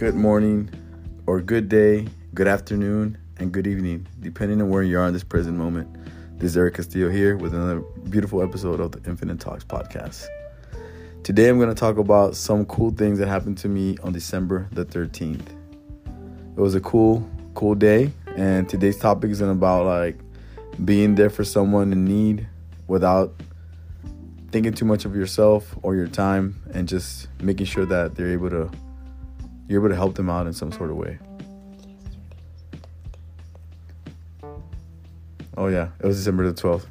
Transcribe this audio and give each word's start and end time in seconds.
good 0.00 0.14
morning, 0.14 0.70
or 1.26 1.42
good 1.42 1.68
day, 1.68 2.08
good 2.32 2.48
afternoon, 2.48 3.18
and 3.36 3.52
good 3.52 3.66
evening, 3.66 4.06
depending 4.20 4.58
on 4.62 4.70
where 4.70 4.82
you 4.82 4.98
are 4.98 5.06
in 5.06 5.12
this 5.12 5.22
present 5.22 5.58
moment. 5.58 5.94
This 6.38 6.52
is 6.52 6.56
Eric 6.56 6.76
Castillo 6.76 7.10
here 7.10 7.36
with 7.36 7.52
another 7.52 7.80
beautiful 8.08 8.42
episode 8.42 8.80
of 8.80 8.92
the 8.92 9.10
Infinite 9.10 9.40
Talks 9.40 9.62
podcast. 9.62 10.26
Today 11.22 11.50
I'm 11.50 11.58
going 11.58 11.68
to 11.68 11.74
talk 11.74 11.98
about 11.98 12.34
some 12.34 12.64
cool 12.64 12.92
things 12.92 13.18
that 13.18 13.28
happened 13.28 13.58
to 13.58 13.68
me 13.68 13.98
on 14.02 14.14
December 14.14 14.70
the 14.72 14.86
13th. 14.86 15.46
It 16.56 16.58
was 16.58 16.74
a 16.74 16.80
cool, 16.80 17.28
cool 17.52 17.74
day, 17.74 18.10
and 18.38 18.66
today's 18.66 18.96
topic 18.96 19.30
is 19.30 19.42
about 19.42 19.84
like 19.84 20.18
being 20.82 21.14
there 21.14 21.28
for 21.28 21.44
someone 21.44 21.92
in 21.92 22.06
need 22.06 22.48
without 22.86 23.34
thinking 24.50 24.72
too 24.72 24.86
much 24.86 25.04
of 25.04 25.14
yourself 25.14 25.76
or 25.82 25.94
your 25.94 26.08
time 26.08 26.58
and 26.72 26.88
just 26.88 27.28
making 27.42 27.66
sure 27.66 27.84
that 27.84 28.14
they're 28.14 28.32
able 28.32 28.48
to 28.48 28.70
you're 29.70 29.80
able 29.80 29.88
to 29.88 29.94
help 29.94 30.16
them 30.16 30.28
out 30.28 30.48
in 30.48 30.52
some 30.52 30.72
sort 30.72 30.90
of 30.90 30.96
way. 30.96 31.16
Oh 35.56 35.68
yeah, 35.68 35.90
it 36.00 36.06
was 36.06 36.16
December 36.16 36.50
the 36.50 36.60
12th. 36.60 36.86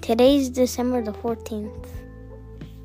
Today's 0.00 0.50
December 0.50 1.02
the 1.02 1.12
14th, 1.12 1.88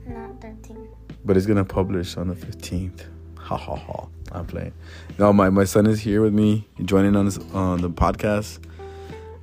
not 0.07 0.39
13th. 0.39 0.87
But 1.23 1.37
it's 1.37 1.45
gonna 1.45 1.63
publish 1.63 2.17
on 2.17 2.29
the 2.29 2.33
15th. 2.33 3.01
Ha 3.37 3.55
ha 3.55 3.75
ha. 3.75 4.07
I'm 4.31 4.47
playing. 4.47 4.73
No, 5.19 5.31
my, 5.31 5.51
my 5.51 5.65
son 5.65 5.85
is 5.85 5.99
here 5.99 6.23
with 6.23 6.33
me, 6.33 6.67
joining 6.83 7.15
on 7.15 7.25
this, 7.25 7.37
on 7.53 7.79
the 7.81 7.91
podcast, 7.91 8.57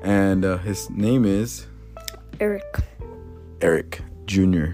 and 0.02 0.44
uh, 0.44 0.58
his 0.58 0.90
name 0.90 1.24
is 1.24 1.66
Eric. 2.40 2.64
Eric 3.60 4.00
Jr. 4.26 4.70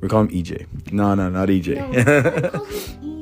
We 0.00 0.08
call 0.08 0.22
him 0.22 0.28
EJ. 0.28 0.92
No, 0.92 1.14
no, 1.14 1.28
not 1.28 1.48
EJ. 1.50 1.92
EJ, 1.92 2.52
bro. 2.52 3.13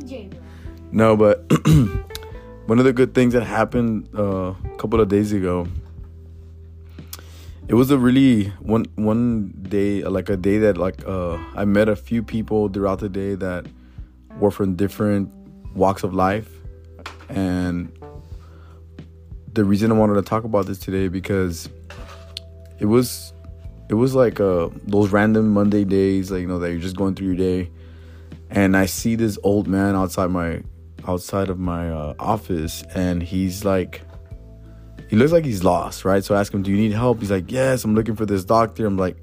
No, 0.93 1.17
but 1.17 1.51
one 2.67 2.79
of 2.79 2.85
the 2.85 2.93
good 2.93 3.15
things 3.15 3.33
that 3.33 3.45
happened 3.45 4.11
uh, 4.15 4.53
a 4.53 4.77
couple 4.77 5.01
of 5.01 5.09
days 5.09 5.33
ago. 5.33 5.67
It 7.67 7.75
was 7.75 7.91
a 7.91 7.97
really 7.97 8.49
one 8.61 8.85
one 8.97 9.55
day 9.63 10.03
like 10.03 10.29
a 10.29 10.37
day 10.37 10.59
that 10.59 10.77
like 10.77 11.07
uh, 11.07 11.39
I 11.57 11.65
met 11.65 11.89
a 11.89 11.97
few 11.97 12.23
people 12.23 12.69
throughout 12.69 12.99
the 12.99 13.09
day 13.09 13.35
that 13.37 13.67
were 14.39 14.51
from 14.51 14.75
different 14.75 15.33
walks 15.75 16.03
of 16.03 16.13
life, 16.13 16.51
and 17.31 17.91
the 19.55 19.65
reason 19.65 19.91
I 19.91 19.95
wanted 19.95 20.15
to 20.15 20.23
talk 20.23 20.45
about 20.45 20.67
this 20.67 20.79
today 20.79 21.09
because 21.09 21.71
it 22.79 22.87
was 22.87 23.33
it 23.89 23.95
was 23.95 24.15
like 24.15 24.41
uh, 24.41 24.69
those 24.85 25.11
random 25.11 25.55
Monday 25.55 25.85
days, 25.85 26.31
like 26.31 26.43
you 26.43 26.49
know 26.49 26.59
that 26.59 26.71
you're 26.71 26.81
just 26.81 26.97
going 26.97 27.15
through 27.15 27.29
your 27.29 27.37
day, 27.37 27.71
and 28.51 28.77
I 28.77 28.85
see 28.85 29.15
this 29.15 29.39
old 29.43 29.67
man 29.67 29.97
outside 29.97 30.31
my 30.31 30.63
outside 31.07 31.49
of 31.49 31.59
my 31.59 31.91
uh, 31.91 32.15
office 32.19 32.83
and 32.95 33.23
he's 33.23 33.65
like 33.65 34.03
he 35.09 35.17
looks 35.17 35.33
like 35.33 35.45
he's 35.45 35.63
lost 35.63 36.05
right? 36.05 36.25
So 36.25 36.35
i 36.35 36.41
ask 36.41 36.53
him 36.53 36.63
do 36.63 36.71
you 36.71 36.77
need 36.77 36.93
help? 36.93 37.21
He's 37.21 37.31
like 37.31 37.51
yes 37.51 37.85
i'm 37.85 37.95
looking 37.95 38.17
for 38.17 38.27
this 38.27 38.45
doctor. 38.45 38.87
I'm 38.87 38.97
like 38.97 39.17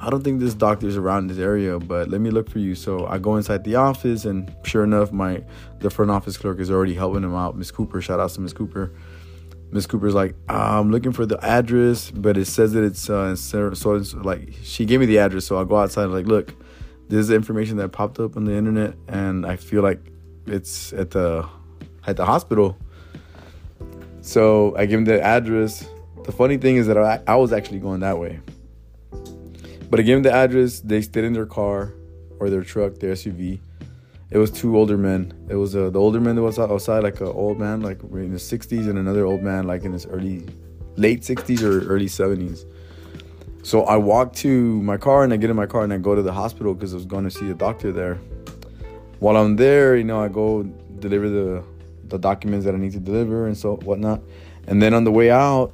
i 0.00 0.10
don't 0.10 0.22
think 0.22 0.38
this 0.38 0.54
doctor's 0.54 0.96
around 0.96 1.26
this 1.26 1.38
area 1.38 1.78
but 1.78 2.08
let 2.08 2.20
me 2.20 2.30
look 2.30 2.48
for 2.50 2.58
you. 2.58 2.74
So 2.74 3.06
i 3.06 3.18
go 3.18 3.36
inside 3.36 3.64
the 3.64 3.74
office 3.76 4.24
and 4.24 4.54
sure 4.64 4.84
enough 4.84 5.12
my 5.12 5.42
the 5.80 5.90
front 5.90 6.10
office 6.10 6.36
clerk 6.36 6.60
is 6.60 6.70
already 6.70 6.94
helping 6.94 7.24
him 7.24 7.34
out. 7.34 7.56
Miss 7.56 7.70
cooper 7.70 8.00
shout 8.00 8.20
out 8.20 8.30
to 8.30 8.40
miss 8.40 8.52
cooper. 8.52 8.92
Miss 9.70 9.86
cooper's 9.86 10.14
like 10.14 10.34
i'm 10.48 10.90
looking 10.90 11.12
for 11.12 11.26
the 11.26 11.38
address 11.44 12.10
but 12.10 12.36
it 12.36 12.46
says 12.46 12.72
that 12.72 12.84
it's 12.84 13.10
uh 13.10 13.36
so 13.36 13.68
it's 13.96 14.14
like 14.14 14.54
she 14.62 14.84
gave 14.84 15.00
me 15.00 15.06
the 15.06 15.18
address. 15.18 15.46
So 15.46 15.56
i'll 15.56 15.64
go 15.64 15.76
outside 15.76 16.06
like 16.06 16.26
look 16.26 16.54
this 17.08 17.20
is 17.20 17.30
information 17.30 17.78
that 17.78 17.88
popped 17.88 18.20
up 18.20 18.36
on 18.36 18.44
the 18.44 18.54
internet 18.54 18.94
and 19.08 19.46
i 19.46 19.56
feel 19.56 19.82
like 19.82 20.12
it's 20.48 20.92
at 20.92 21.10
the 21.10 21.48
at 22.06 22.16
the 22.16 22.24
hospital. 22.24 22.76
So 24.20 24.74
I 24.76 24.86
give 24.86 24.98
him 24.98 25.04
the 25.04 25.22
address. 25.22 25.88
The 26.24 26.32
funny 26.32 26.58
thing 26.58 26.76
is 26.76 26.86
that 26.86 26.98
I, 26.98 27.20
I 27.26 27.36
was 27.36 27.52
actually 27.52 27.78
going 27.78 28.00
that 28.00 28.18
way. 28.18 28.40
But 29.90 30.00
I 30.00 30.02
gave 30.02 30.18
him 30.18 30.22
the 30.22 30.32
address. 30.32 30.80
They 30.80 31.00
stayed 31.00 31.24
in 31.24 31.32
their 31.32 31.46
car 31.46 31.94
or 32.38 32.50
their 32.50 32.62
truck, 32.62 32.96
their 32.96 33.12
SUV. 33.12 33.60
It 34.30 34.36
was 34.36 34.50
two 34.50 34.76
older 34.76 34.98
men. 34.98 35.32
It 35.48 35.54
was 35.54 35.74
uh, 35.74 35.88
the 35.88 35.98
older 35.98 36.20
man 36.20 36.36
that 36.36 36.42
was 36.42 36.58
outside, 36.58 37.02
like 37.02 37.20
an 37.22 37.28
old 37.28 37.58
man, 37.58 37.80
like 37.80 38.02
in 38.02 38.32
his 38.32 38.42
60s, 38.42 38.88
and 38.88 38.98
another 38.98 39.24
old 39.24 39.42
man, 39.42 39.66
like 39.66 39.84
in 39.84 39.92
his 39.92 40.04
early, 40.04 40.46
late 40.96 41.22
60s 41.22 41.62
or 41.62 41.88
early 41.88 42.06
70s. 42.06 42.66
So 43.62 43.84
I 43.84 43.96
walk 43.96 44.34
to 44.34 44.82
my 44.82 44.98
car 44.98 45.24
and 45.24 45.32
I 45.32 45.36
get 45.36 45.48
in 45.48 45.56
my 45.56 45.66
car 45.66 45.84
and 45.84 45.92
I 45.92 45.98
go 45.98 46.14
to 46.14 46.22
the 46.22 46.32
hospital 46.32 46.74
because 46.74 46.92
I 46.92 46.96
was 46.96 47.06
going 47.06 47.24
to 47.24 47.30
see 47.30 47.50
a 47.50 47.54
doctor 47.54 47.90
there 47.90 48.18
while 49.20 49.36
I'm 49.36 49.56
there, 49.56 49.96
you 49.96 50.04
know, 50.04 50.22
I 50.22 50.28
go 50.28 50.62
deliver 50.98 51.28
the 51.28 51.64
the 52.08 52.18
documents 52.18 52.64
that 52.64 52.74
I 52.74 52.78
need 52.78 52.92
to 52.92 53.00
deliver 53.00 53.46
and 53.46 53.56
so 53.56 53.76
whatnot. 53.76 54.22
And 54.66 54.82
then 54.82 54.94
on 54.94 55.04
the 55.04 55.12
way 55.12 55.30
out, 55.30 55.72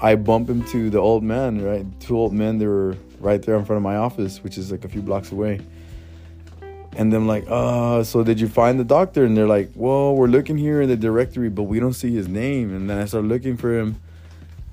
I 0.00 0.14
bump 0.16 0.50
into 0.50 0.90
the 0.90 0.98
old 0.98 1.22
man, 1.22 1.62
right? 1.62 1.86
Two 2.00 2.18
old 2.18 2.32
men, 2.32 2.58
they 2.58 2.66
were 2.66 2.96
right 3.20 3.42
there 3.42 3.56
in 3.56 3.64
front 3.64 3.78
of 3.78 3.82
my 3.82 3.96
office, 3.96 4.42
which 4.42 4.58
is 4.58 4.70
like 4.70 4.84
a 4.84 4.88
few 4.88 5.00
blocks 5.02 5.32
away. 5.32 5.60
And 6.96 7.12
then 7.12 7.26
like, 7.26 7.44
uh, 7.48 8.02
so 8.04 8.24
did 8.24 8.40
you 8.40 8.48
find 8.48 8.80
the 8.80 8.84
doctor? 8.84 9.24
And 9.24 9.36
they're 9.36 9.46
like, 9.46 9.70
well, 9.74 10.14
we're 10.14 10.28
looking 10.28 10.56
here 10.56 10.80
in 10.80 10.88
the 10.88 10.96
directory, 10.96 11.50
but 11.50 11.64
we 11.64 11.78
don't 11.78 11.92
see 11.92 12.14
his 12.14 12.28
name. 12.28 12.74
And 12.74 12.88
then 12.88 12.98
I 12.98 13.04
start 13.04 13.24
looking 13.24 13.56
for 13.56 13.78
him. 13.78 14.00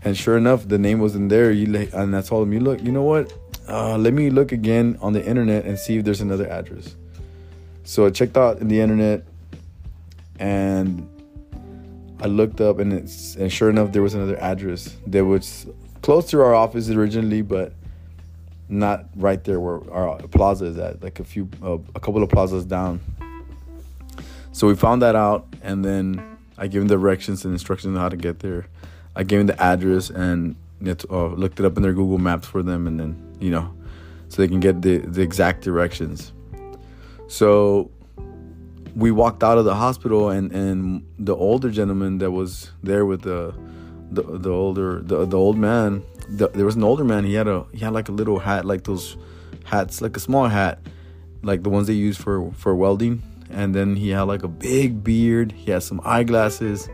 And 0.03 0.17
sure 0.17 0.37
enough, 0.37 0.67
the 0.67 0.77
name 0.77 0.99
wasn't 0.99 1.29
there. 1.29 1.51
You 1.51 1.89
and 1.93 2.15
I 2.15 2.21
told 2.21 2.47
him, 2.47 2.53
you 2.53 2.59
look, 2.59 2.81
you 2.81 2.91
know 2.91 3.03
what? 3.03 3.33
Uh, 3.67 3.97
let 3.97 4.13
me 4.13 4.29
look 4.29 4.51
again 4.51 4.97
on 5.01 5.13
the 5.13 5.25
internet 5.25 5.65
and 5.65 5.79
see 5.79 5.97
if 5.97 6.05
there's 6.05 6.21
another 6.21 6.49
address. 6.49 6.95
So 7.83 8.05
I 8.05 8.09
checked 8.09 8.37
out 8.37 8.59
the 8.59 8.79
internet 8.79 9.25
and 10.39 11.07
I 12.21 12.27
looked 12.27 12.61
up 12.61 12.79
and 12.79 12.93
it's 12.93 13.35
and 13.35 13.51
sure 13.51 13.69
enough 13.69 13.91
there 13.91 14.01
was 14.01 14.13
another 14.13 14.39
address 14.39 14.95
that 15.07 15.25
was 15.25 15.67
close 16.01 16.29
to 16.29 16.41
our 16.41 16.55
office 16.55 16.89
originally, 16.89 17.41
but 17.41 17.73
not 18.69 19.05
right 19.15 19.43
there 19.43 19.59
where 19.59 19.81
our 19.91 20.17
plaza 20.29 20.65
is 20.65 20.77
at, 20.77 21.03
like 21.03 21.19
a 21.19 21.23
few 21.23 21.49
uh, 21.61 21.77
a 21.95 21.99
couple 21.99 22.23
of 22.23 22.29
plazas 22.29 22.65
down. 22.65 23.01
So 24.53 24.67
we 24.67 24.75
found 24.75 25.01
that 25.01 25.15
out 25.15 25.47
and 25.61 25.83
then 25.83 26.37
I 26.57 26.67
gave 26.67 26.81
him 26.81 26.87
directions 26.87 27.43
and 27.43 27.53
instructions 27.53 27.95
on 27.95 28.01
how 28.01 28.09
to 28.09 28.17
get 28.17 28.39
there. 28.39 28.67
I 29.15 29.23
gave 29.23 29.41
him 29.41 29.47
the 29.47 29.61
address 29.61 30.09
and 30.09 30.55
it, 30.81 31.03
uh, 31.09 31.27
looked 31.27 31.59
it 31.59 31.65
up 31.65 31.75
in 31.75 31.83
their 31.83 31.93
Google 31.93 32.17
Maps 32.17 32.47
for 32.47 32.63
them 32.63 32.87
and 32.87 32.99
then, 32.99 33.35
you 33.39 33.49
know, 33.49 33.73
so 34.29 34.41
they 34.41 34.47
can 34.47 34.59
get 34.59 34.81
the, 34.81 34.99
the 34.99 35.21
exact 35.21 35.63
directions. 35.63 36.31
So 37.27 37.91
we 38.95 39.11
walked 39.11 39.43
out 39.43 39.57
of 39.57 39.65
the 39.65 39.75
hospital, 39.75 40.29
and, 40.29 40.51
and 40.51 41.05
the 41.17 41.35
older 41.35 41.69
gentleman 41.69 42.19
that 42.19 42.31
was 42.31 42.71
there 42.83 43.05
with 43.05 43.21
the 43.21 43.53
the, 44.11 44.21
the 44.21 44.51
older 44.51 45.01
the, 45.01 45.25
the 45.25 45.37
old 45.37 45.57
man, 45.57 46.03
the, 46.29 46.47
there 46.49 46.65
was 46.65 46.75
an 46.75 46.83
older 46.83 47.03
man. 47.03 47.23
He 47.23 47.33
had 47.33 47.47
a 47.47 47.65
he 47.71 47.79
had 47.79 47.93
like 47.93 48.09
a 48.09 48.11
little 48.11 48.39
hat, 48.39 48.65
like 48.65 48.83
those 48.83 49.17
hats, 49.63 50.01
like 50.01 50.15
a 50.15 50.19
small 50.19 50.47
hat, 50.47 50.79
like 51.41 51.63
the 51.63 51.69
ones 51.69 51.87
they 51.87 51.93
use 51.93 52.17
for 52.17 52.51
for 52.53 52.75
welding. 52.75 53.21
And 53.49 53.75
then 53.75 53.95
he 53.95 54.09
had 54.09 54.23
like 54.23 54.43
a 54.43 54.47
big 54.47 55.03
beard. 55.03 55.51
He 55.51 55.71
had 55.71 55.83
some 55.83 56.01
eyeglasses. 56.03 56.89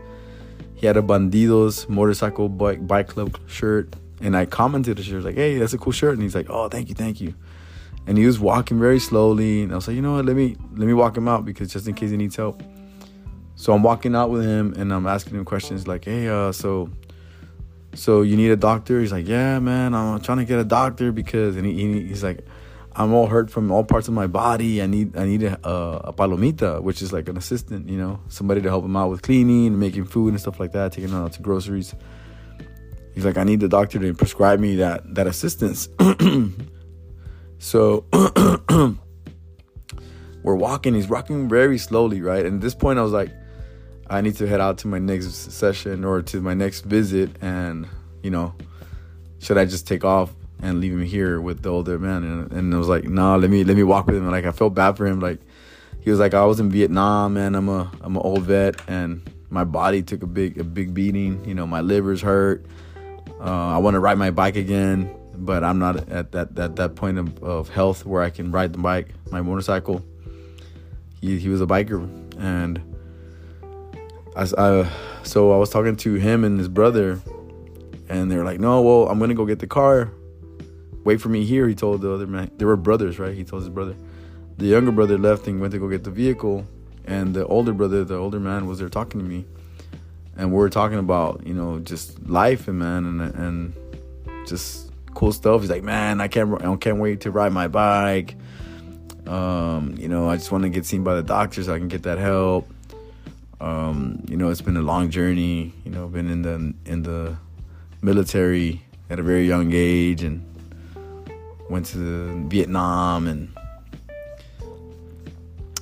He 0.74 0.86
had 0.86 0.96
a 0.96 1.02
Bandidos 1.02 1.88
motorcycle 1.88 2.48
bike 2.48 2.86
bike 2.86 3.08
club 3.08 3.38
shirt. 3.46 3.94
And 4.22 4.36
I 4.36 4.44
commented 4.44 4.98
to 4.98 5.02
shirt 5.02 5.24
like, 5.24 5.36
"Hey, 5.36 5.58
that's 5.58 5.72
a 5.72 5.78
cool 5.78 5.92
shirt." 5.92 6.14
And 6.14 6.22
he's 6.22 6.34
like, 6.34 6.50
"Oh, 6.50 6.68
thank 6.68 6.88
you, 6.88 6.94
thank 6.94 7.20
you." 7.20 7.34
And 8.10 8.18
he 8.18 8.26
was 8.26 8.40
walking 8.40 8.80
very 8.80 8.98
slowly 8.98 9.62
and 9.62 9.70
i 9.70 9.76
was 9.76 9.86
like 9.86 9.94
you 9.94 10.02
know 10.02 10.14
what? 10.14 10.24
Let 10.24 10.34
me 10.34 10.56
let 10.72 10.86
me 10.88 10.94
walk 10.94 11.16
him 11.16 11.28
out 11.28 11.44
because 11.44 11.72
just 11.72 11.86
in 11.86 11.94
case 11.94 12.10
he 12.10 12.16
needs 12.16 12.34
help. 12.34 12.60
So 13.54 13.72
i'm 13.72 13.84
walking 13.84 14.16
out 14.16 14.30
with 14.30 14.44
him 14.44 14.74
and 14.76 14.92
i'm 14.92 15.06
asking 15.06 15.36
him 15.36 15.44
questions 15.44 15.86
like 15.86 16.04
hey 16.06 16.26
uh 16.26 16.50
so 16.50 16.90
so 17.94 18.22
you 18.22 18.36
need 18.36 18.50
a 18.50 18.56
doctor? 18.56 18.98
He's 19.00 19.12
like 19.12 19.28
yeah 19.28 19.60
man 19.60 19.94
i'm 19.94 20.20
trying 20.20 20.38
to 20.38 20.44
get 20.44 20.58
a 20.58 20.64
doctor 20.64 21.12
because 21.12 21.54
and 21.56 21.64
he, 21.64 22.08
he's 22.08 22.24
like 22.24 22.44
i'm 22.96 23.12
all 23.12 23.28
hurt 23.28 23.48
from 23.48 23.70
all 23.70 23.84
parts 23.84 24.08
of 24.08 24.14
my 24.14 24.26
body. 24.26 24.82
I 24.82 24.86
need 24.86 25.16
i 25.16 25.24
need 25.24 25.44
a, 25.44 25.56
a 25.64 26.12
palomita 26.12 26.82
which 26.82 27.02
is 27.02 27.12
like 27.12 27.28
an 27.28 27.36
assistant 27.36 27.88
you 27.88 27.96
know 27.96 28.18
somebody 28.26 28.60
to 28.60 28.68
help 28.68 28.84
him 28.84 28.96
out 28.96 29.10
with 29.10 29.22
cleaning 29.22 29.78
making 29.78 30.06
food 30.06 30.30
and 30.30 30.40
stuff 30.40 30.58
like 30.58 30.72
that 30.72 30.90
taking 30.90 31.10
him 31.10 31.22
out 31.22 31.34
to 31.34 31.42
groceries. 31.42 31.94
He's 33.14 33.24
like 33.24 33.38
i 33.38 33.44
need 33.44 33.60
the 33.60 33.68
doctor 33.68 34.00
to 34.00 34.14
prescribe 34.14 34.58
me 34.58 34.74
that 34.76 35.14
that 35.14 35.28
assistance 35.28 35.88
So 37.60 38.06
we're 40.42 40.54
walking. 40.54 40.94
He's 40.94 41.08
walking 41.08 41.46
very 41.46 41.76
slowly, 41.76 42.22
right? 42.22 42.44
And 42.44 42.54
at 42.56 42.60
this 42.62 42.74
point, 42.74 42.98
I 42.98 43.02
was 43.02 43.12
like, 43.12 43.30
I 44.08 44.22
need 44.22 44.34
to 44.36 44.48
head 44.48 44.62
out 44.62 44.78
to 44.78 44.88
my 44.88 44.98
next 44.98 45.52
session 45.52 46.02
or 46.04 46.22
to 46.22 46.40
my 46.40 46.54
next 46.54 46.86
visit. 46.86 47.30
And, 47.42 47.86
you 48.22 48.30
know, 48.30 48.54
should 49.40 49.58
I 49.58 49.66
just 49.66 49.86
take 49.86 50.06
off 50.06 50.34
and 50.62 50.80
leave 50.80 50.92
him 50.92 51.02
here 51.02 51.38
with 51.38 51.62
the 51.62 51.68
older 51.68 51.98
man? 51.98 52.24
And, 52.24 52.50
and 52.50 52.74
I 52.74 52.78
was 52.78 52.88
like, 52.88 53.04
nah, 53.04 53.36
let 53.36 53.50
me 53.50 53.62
let 53.62 53.76
me 53.76 53.82
walk 53.82 54.06
with 54.06 54.16
him. 54.16 54.22
And 54.22 54.32
like 54.32 54.46
I 54.46 54.52
felt 54.52 54.74
bad 54.74 54.96
for 54.96 55.06
him. 55.06 55.20
Like 55.20 55.40
he 56.00 56.08
was 56.10 56.18
like, 56.18 56.32
I 56.32 56.46
was 56.46 56.60
in 56.60 56.70
Vietnam, 56.70 57.34
man. 57.34 57.54
I'm 57.54 57.68
a 57.68 57.92
I'm 58.00 58.16
an 58.16 58.22
old 58.22 58.44
vet, 58.44 58.80
and 58.88 59.30
my 59.50 59.64
body 59.64 60.02
took 60.02 60.22
a 60.22 60.26
big 60.26 60.58
a 60.58 60.64
big 60.64 60.94
beating. 60.94 61.44
You 61.44 61.54
know, 61.54 61.66
my 61.66 61.82
liver's 61.82 62.22
hurt. 62.22 62.64
Uh, 63.38 63.68
I 63.68 63.78
want 63.78 63.94
to 63.96 64.00
ride 64.00 64.16
my 64.16 64.30
bike 64.30 64.56
again 64.56 65.14
but 65.40 65.64
I'm 65.64 65.78
not 65.78 66.08
at 66.08 66.32
that 66.32 66.58
at 66.58 66.76
that 66.76 66.94
point 66.94 67.18
of, 67.18 67.42
of 67.42 67.68
health 67.68 68.04
where 68.04 68.22
I 68.22 68.30
can 68.30 68.52
ride 68.52 68.72
the 68.72 68.78
bike, 68.78 69.08
my 69.30 69.40
motorcycle. 69.40 70.04
He 71.20 71.38
he 71.38 71.48
was 71.48 71.60
a 71.60 71.66
biker, 71.66 72.08
and 72.38 72.80
I, 74.36 74.46
I 74.56 74.90
so 75.22 75.52
I 75.52 75.56
was 75.56 75.70
talking 75.70 75.96
to 75.96 76.14
him 76.14 76.44
and 76.44 76.58
his 76.58 76.68
brother, 76.68 77.20
and 78.08 78.30
they 78.30 78.36
were 78.36 78.44
like, 78.44 78.60
"No, 78.60 78.82
well, 78.82 79.08
I'm 79.08 79.18
gonna 79.18 79.34
go 79.34 79.46
get 79.46 79.58
the 79.58 79.66
car. 79.66 80.10
Wait 81.04 81.20
for 81.20 81.30
me 81.30 81.44
here." 81.44 81.66
He 81.66 81.74
told 81.74 82.02
the 82.02 82.12
other 82.12 82.26
man. 82.26 82.50
They 82.56 82.64
were 82.64 82.76
brothers, 82.76 83.18
right? 83.18 83.34
He 83.34 83.44
told 83.44 83.62
his 83.62 83.70
brother. 83.70 83.96
The 84.58 84.66
younger 84.66 84.92
brother 84.92 85.16
left 85.16 85.46
and 85.46 85.60
went 85.60 85.72
to 85.72 85.78
go 85.78 85.88
get 85.88 86.04
the 86.04 86.10
vehicle, 86.10 86.66
and 87.06 87.32
the 87.32 87.46
older 87.46 87.72
brother, 87.72 88.04
the 88.04 88.16
older 88.16 88.38
man, 88.38 88.66
was 88.66 88.78
there 88.78 88.90
talking 88.90 89.20
to 89.20 89.26
me, 89.26 89.46
and 90.36 90.50
we 90.50 90.58
were 90.58 90.68
talking 90.68 90.98
about 90.98 91.46
you 91.46 91.54
know 91.54 91.78
just 91.78 92.28
life 92.28 92.68
and 92.68 92.78
man 92.78 93.06
and 93.06 93.20
and 93.34 93.74
just 94.46 94.89
cool 95.14 95.32
stuff. 95.32 95.60
He's 95.60 95.70
like, 95.70 95.82
"Man, 95.82 96.20
I 96.20 96.28
can't 96.28 96.62
I 96.62 96.76
can't 96.76 96.98
wait 96.98 97.22
to 97.22 97.30
ride 97.30 97.52
my 97.52 97.68
bike." 97.68 98.36
Um, 99.26 99.94
you 99.98 100.08
know, 100.08 100.28
I 100.28 100.36
just 100.36 100.50
want 100.50 100.64
to 100.64 100.70
get 100.70 100.86
seen 100.86 101.04
by 101.04 101.14
the 101.14 101.22
doctor 101.22 101.62
so 101.62 101.74
I 101.74 101.78
can 101.78 101.88
get 101.88 102.02
that 102.04 102.18
help. 102.18 102.68
Um, 103.60 104.24
you 104.28 104.36
know, 104.36 104.50
it's 104.50 104.62
been 104.62 104.76
a 104.76 104.82
long 104.82 105.10
journey. 105.10 105.72
You 105.84 105.90
know, 105.90 106.08
been 106.08 106.30
in 106.30 106.42
the 106.42 106.74
in 106.90 107.02
the 107.02 107.36
military 108.02 108.82
at 109.10 109.18
a 109.18 109.22
very 109.22 109.46
young 109.46 109.72
age 109.72 110.22
and 110.22 110.44
went 111.68 111.86
to 111.86 112.48
Vietnam 112.48 113.26
and 113.26 113.56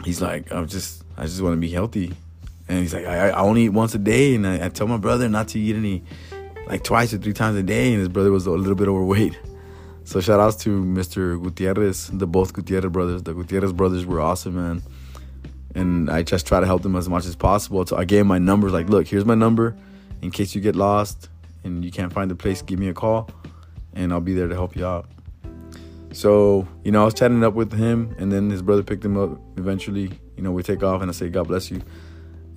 he's 0.04 0.20
like, 0.20 0.52
I'm 0.52 0.66
just 0.66 1.04
I 1.16 1.24
just 1.24 1.40
want 1.40 1.54
to 1.54 1.60
be 1.60 1.70
healthy. 1.70 2.14
And 2.68 2.80
he's 2.80 2.92
like, 2.92 3.06
I, 3.06 3.30
I 3.30 3.40
only 3.40 3.64
eat 3.64 3.70
once 3.70 3.94
a 3.94 3.98
day, 3.98 4.34
and 4.34 4.46
I, 4.46 4.66
I 4.66 4.68
tell 4.68 4.86
my 4.86 4.98
brother 4.98 5.28
not 5.28 5.48
to 5.48 5.58
eat 5.58 5.74
any, 5.74 6.04
like 6.68 6.84
twice 6.84 7.12
or 7.12 7.18
three 7.18 7.32
times 7.32 7.56
a 7.56 7.62
day. 7.62 7.92
And 7.92 7.98
his 7.98 8.08
brother 8.08 8.30
was 8.30 8.46
a 8.46 8.50
little 8.50 8.74
bit 8.74 8.88
overweight. 8.88 9.38
So 10.04 10.20
shout 10.20 10.40
outs 10.40 10.56
to 10.64 10.82
Mr. 10.82 11.42
Gutierrez, 11.42 12.08
the 12.12 12.26
both 12.26 12.52
Gutierrez 12.52 12.90
brothers. 12.90 13.22
The 13.24 13.34
Gutierrez 13.34 13.72
brothers 13.72 14.06
were 14.06 14.20
awesome, 14.20 14.54
man. 14.54 14.82
And 15.74 16.08
I 16.10 16.22
just 16.22 16.46
try 16.46 16.60
to 16.60 16.66
help 16.66 16.82
them 16.82 16.96
as 16.96 17.08
much 17.08 17.26
as 17.26 17.36
possible. 17.36 17.84
So 17.84 17.96
I 17.96 18.04
gave 18.04 18.24
my 18.24 18.38
numbers, 18.38 18.72
like, 18.72 18.88
look, 18.88 19.06
here's 19.06 19.26
my 19.26 19.34
number. 19.34 19.76
In 20.22 20.30
case 20.30 20.54
you 20.54 20.60
get 20.60 20.74
lost 20.74 21.28
and 21.62 21.84
you 21.84 21.90
can't 21.90 22.12
find 22.12 22.30
the 22.30 22.34
place, 22.34 22.62
give 22.62 22.78
me 22.78 22.88
a 22.88 22.94
call, 22.94 23.28
and 23.92 24.12
I'll 24.12 24.20
be 24.20 24.32
there 24.32 24.48
to 24.48 24.54
help 24.54 24.76
you 24.76 24.86
out. 24.86 25.10
So, 26.12 26.66
you 26.84 26.90
know, 26.90 27.02
I 27.02 27.04
was 27.04 27.14
chatting 27.14 27.44
up 27.44 27.52
with 27.52 27.72
him, 27.72 28.16
and 28.18 28.32
then 28.32 28.48
his 28.48 28.62
brother 28.62 28.82
picked 28.82 29.04
him 29.04 29.18
up 29.18 29.38
eventually. 29.58 30.10
You 30.36 30.42
know, 30.42 30.52
we 30.52 30.62
take 30.62 30.82
off, 30.82 31.02
and 31.02 31.10
I 31.10 31.12
say, 31.12 31.28
God 31.28 31.48
bless 31.48 31.70
you. 31.70 31.82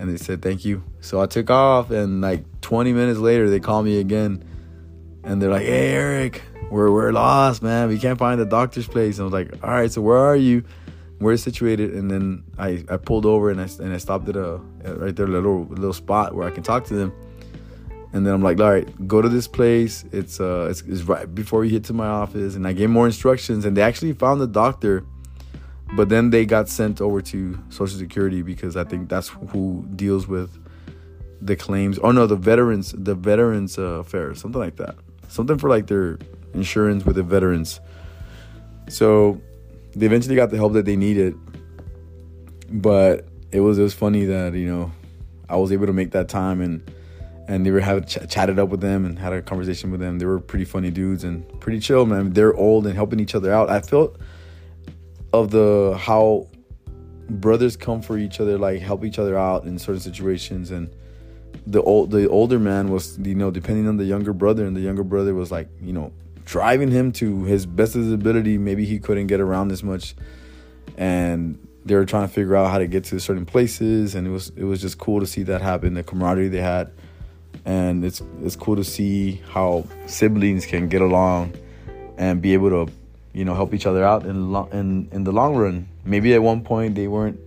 And 0.01 0.09
they 0.09 0.17
said, 0.17 0.41
thank 0.41 0.65
you. 0.65 0.83
So 0.99 1.21
I 1.21 1.27
took 1.27 1.51
off, 1.51 1.91
and 1.91 2.21
like 2.21 2.43
20 2.61 2.91
minutes 2.91 3.19
later, 3.19 3.51
they 3.51 3.59
call 3.59 3.83
me 3.83 3.99
again, 3.99 4.43
and 5.23 5.39
they're 5.39 5.51
like, 5.51 5.61
hey, 5.61 5.91
Eric, 5.91 6.41
we're, 6.71 6.91
we're 6.91 7.11
lost, 7.11 7.61
man. 7.61 7.87
We 7.87 7.99
can't 7.99 8.17
find 8.17 8.41
the 8.41 8.45
doctor's 8.45 8.87
place. 8.87 9.19
And 9.19 9.21
I 9.21 9.25
was 9.25 9.33
like, 9.33 9.63
all 9.63 9.69
right, 9.69 9.91
so 9.91 10.01
where 10.01 10.17
are 10.17 10.35
you? 10.35 10.63
Where 11.19 11.33
is 11.33 11.43
situated? 11.43 11.93
And 11.93 12.09
then 12.09 12.43
I, 12.57 12.83
I 12.89 12.97
pulled 12.97 13.27
over, 13.27 13.51
and 13.51 13.61
I, 13.61 13.65
and 13.79 13.93
I 13.93 13.97
stopped 13.97 14.27
at 14.27 14.35
a, 14.35 14.59
right 14.85 15.15
there, 15.15 15.27
a 15.27 15.29
little, 15.29 15.65
little 15.65 15.93
spot 15.93 16.33
where 16.33 16.47
I 16.47 16.51
can 16.51 16.63
talk 16.63 16.85
to 16.85 16.95
them. 16.95 17.13
And 18.11 18.25
then 18.25 18.33
I'm 18.33 18.41
like, 18.41 18.59
all 18.59 18.71
right, 18.71 19.07
go 19.07 19.21
to 19.21 19.29
this 19.29 19.47
place. 19.47 20.03
It's 20.11 20.39
uh, 20.39 20.67
it's, 20.71 20.81
it's 20.81 21.03
right 21.03 21.33
before 21.33 21.63
you 21.63 21.69
hit 21.69 21.83
to 21.85 21.93
my 21.93 22.07
office. 22.07 22.55
And 22.55 22.67
I 22.67 22.73
gave 22.73 22.89
more 22.89 23.05
instructions, 23.05 23.65
and 23.65 23.77
they 23.77 23.83
actually 23.83 24.13
found 24.13 24.41
the 24.41 24.47
doctor, 24.47 25.05
but 25.93 26.09
then 26.09 26.29
they 26.29 26.45
got 26.45 26.69
sent 26.69 27.01
over 27.01 27.21
to 27.21 27.59
Social 27.69 27.97
Security 27.97 28.41
because 28.41 28.77
I 28.77 28.83
think 28.83 29.09
that's 29.09 29.27
who 29.27 29.85
deals 29.95 30.27
with 30.27 30.57
the 31.41 31.55
claims. 31.55 31.99
Oh 32.01 32.11
no, 32.11 32.27
the 32.27 32.35
veterans, 32.35 32.93
the 32.97 33.15
veterans 33.15 33.77
uh, 33.77 33.99
affairs, 33.99 34.39
something 34.39 34.61
like 34.61 34.77
that. 34.77 34.95
Something 35.27 35.57
for 35.57 35.69
like 35.69 35.87
their 35.87 36.19
insurance 36.53 37.05
with 37.05 37.15
the 37.15 37.23
veterans. 37.23 37.79
So 38.87 39.41
they 39.95 40.05
eventually 40.05 40.35
got 40.35 40.49
the 40.49 40.57
help 40.57 40.73
that 40.73 40.85
they 40.85 40.95
needed, 40.95 41.37
but 42.69 43.27
it 43.51 43.59
was 43.59 43.77
it 43.77 43.83
was 43.83 43.93
funny 43.93 44.25
that 44.25 44.53
you 44.53 44.67
know 44.67 44.91
I 45.49 45.57
was 45.57 45.71
able 45.71 45.87
to 45.87 45.93
make 45.93 46.11
that 46.11 46.29
time 46.29 46.61
and 46.61 46.89
and 47.47 47.65
they 47.65 47.71
were 47.71 47.81
have 47.81 48.07
ch- 48.07 48.29
chatted 48.29 48.59
up 48.59 48.69
with 48.69 48.79
them 48.79 49.05
and 49.05 49.19
had 49.19 49.33
a 49.33 49.41
conversation 49.41 49.91
with 49.91 49.99
them. 49.99 50.19
They 50.19 50.25
were 50.25 50.39
pretty 50.39 50.63
funny 50.63 50.89
dudes 50.89 51.25
and 51.25 51.45
pretty 51.59 51.79
chill, 51.79 52.05
man. 52.05 52.31
They're 52.31 52.53
old 52.53 52.85
and 52.85 52.95
helping 52.95 53.19
each 53.19 53.35
other 53.35 53.51
out. 53.51 53.69
I 53.69 53.81
felt 53.81 54.17
of 55.33 55.51
the 55.51 55.97
how 55.99 56.47
brothers 57.29 57.75
come 57.75 58.01
for 58.01 58.17
each 58.17 58.39
other, 58.39 58.57
like 58.57 58.81
help 58.81 59.05
each 59.05 59.19
other 59.19 59.37
out 59.37 59.63
in 59.65 59.79
certain 59.79 60.01
situations. 60.01 60.71
And 60.71 60.93
the 61.65 61.81
old 61.81 62.11
the 62.11 62.27
older 62.29 62.59
man 62.59 62.89
was, 62.89 63.17
you 63.19 63.35
know, 63.35 63.51
depending 63.51 63.87
on 63.87 63.97
the 63.97 64.05
younger 64.05 64.33
brother, 64.33 64.65
and 64.65 64.75
the 64.75 64.81
younger 64.81 65.03
brother 65.03 65.33
was 65.33 65.51
like, 65.51 65.69
you 65.81 65.93
know, 65.93 66.11
driving 66.45 66.91
him 66.91 67.11
to 67.13 67.43
his 67.43 67.65
best 67.65 67.95
of 67.95 68.03
his 68.03 68.13
ability. 68.13 68.57
Maybe 68.57 68.85
he 68.85 68.99
couldn't 68.99 69.27
get 69.27 69.39
around 69.39 69.71
as 69.71 69.83
much, 69.83 70.15
and 70.97 71.57
they 71.85 71.95
were 71.95 72.05
trying 72.05 72.27
to 72.27 72.33
figure 72.33 72.55
out 72.55 72.71
how 72.71 72.77
to 72.77 72.87
get 72.87 73.05
to 73.05 73.19
certain 73.19 73.45
places. 73.45 74.15
And 74.15 74.27
it 74.27 74.31
was 74.31 74.49
it 74.55 74.63
was 74.63 74.81
just 74.81 74.97
cool 74.97 75.19
to 75.19 75.27
see 75.27 75.43
that 75.43 75.61
happen. 75.61 75.93
The 75.93 76.03
camaraderie 76.03 76.49
they 76.49 76.61
had 76.61 76.91
and 77.65 78.03
it's 78.03 78.21
it's 78.43 78.55
cool 78.55 78.75
to 78.75 78.83
see 78.83 79.41
how 79.49 79.85
siblings 80.07 80.65
can 80.65 80.87
get 80.87 81.01
along 81.01 81.53
and 82.17 82.41
be 82.41 82.53
able 82.53 82.69
to 82.69 82.91
you 83.33 83.45
know 83.45 83.55
help 83.55 83.73
each 83.73 83.85
other 83.85 84.03
out 84.03 84.25
in 84.25 84.53
in 84.71 85.09
in 85.11 85.23
the 85.23 85.31
long 85.31 85.55
run. 85.55 85.87
Maybe 86.03 86.33
at 86.33 86.41
one 86.41 86.63
point 86.63 86.95
they 86.95 87.07
weren't 87.07 87.39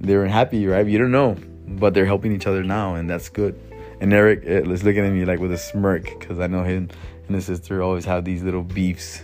they 0.00 0.16
weren't 0.16 0.32
happy 0.32 0.66
right? 0.66 0.86
You 0.86 0.98
don't 0.98 1.12
know. 1.12 1.36
But 1.66 1.94
they're 1.94 2.06
helping 2.06 2.32
each 2.32 2.46
other 2.46 2.62
now 2.62 2.94
and 2.94 3.08
that's 3.08 3.28
good. 3.28 3.58
And 4.00 4.12
Eric 4.12 4.42
eh, 4.44 4.70
is 4.70 4.84
looking 4.84 5.04
at 5.04 5.12
me 5.12 5.24
like 5.24 5.38
with 5.38 5.52
a 5.52 5.58
smirk 5.58 6.04
because 6.18 6.38
I 6.38 6.46
know 6.46 6.62
him 6.62 6.90
and 7.26 7.34
his 7.34 7.46
sister 7.46 7.82
always 7.82 8.04
have 8.04 8.24
these 8.24 8.42
little 8.42 8.62
beefs. 8.62 9.22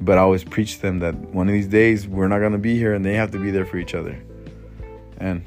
But 0.00 0.18
I 0.18 0.22
always 0.22 0.44
preach 0.44 0.80
them 0.80 0.98
that 1.00 1.14
one 1.14 1.48
of 1.48 1.52
these 1.52 1.66
days 1.66 2.06
we're 2.06 2.28
not 2.28 2.40
gonna 2.40 2.58
be 2.58 2.76
here 2.76 2.94
and 2.94 3.04
they 3.04 3.14
have 3.14 3.30
to 3.32 3.38
be 3.38 3.50
there 3.50 3.64
for 3.64 3.78
each 3.78 3.94
other. 3.94 4.20
And 5.18 5.44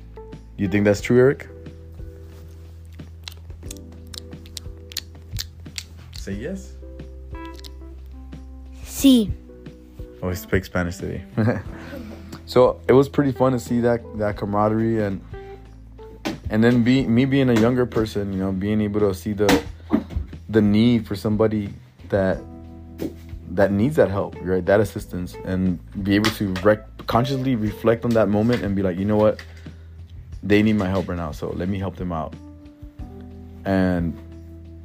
you 0.57 0.67
think 0.67 0.85
that's 0.85 1.01
true 1.01 1.19
Eric? 1.19 1.47
Say 6.15 6.33
yes. 6.33 6.72
Sí. 9.03 9.29
Oh, 10.21 10.29
he 10.29 10.35
speaks 10.35 10.67
Spanish 10.67 10.95
today. 10.95 11.25
so 12.45 12.79
it 12.87 12.93
was 12.93 13.09
pretty 13.09 13.33
fun 13.33 13.51
to 13.51 13.59
see 13.59 13.81
that 13.81 13.99
that 14.17 14.37
camaraderie 14.37 15.03
and 15.03 15.19
and 16.49 16.63
then 16.63 16.85
be 16.85 17.05
me 17.05 17.25
being 17.25 17.49
a 17.49 17.59
younger 17.59 17.85
person, 17.85 18.31
you 18.31 18.39
know, 18.39 18.53
being 18.53 18.79
able 18.79 19.01
to 19.01 19.13
see 19.13 19.33
the 19.33 19.61
the 20.47 20.61
need 20.61 21.05
for 21.05 21.17
somebody 21.17 21.73
that 22.07 22.39
that 23.51 23.73
needs 23.73 23.97
that 23.97 24.09
help, 24.09 24.37
right? 24.39 24.65
That 24.65 24.79
assistance, 24.79 25.35
and 25.43 25.79
be 26.01 26.15
able 26.15 26.31
to 26.39 26.53
rec- 26.63 27.05
consciously 27.05 27.57
reflect 27.57 28.05
on 28.05 28.11
that 28.11 28.29
moment 28.29 28.63
and 28.63 28.73
be 28.73 28.83
like, 28.83 28.97
you 28.97 29.03
know 29.03 29.17
what, 29.17 29.43
they 30.41 30.63
need 30.63 30.77
my 30.77 30.87
help 30.87 31.09
right 31.09 31.17
now, 31.17 31.33
so 31.33 31.49
let 31.49 31.67
me 31.67 31.77
help 31.77 31.97
them 31.97 32.13
out. 32.13 32.33
And 33.65 34.17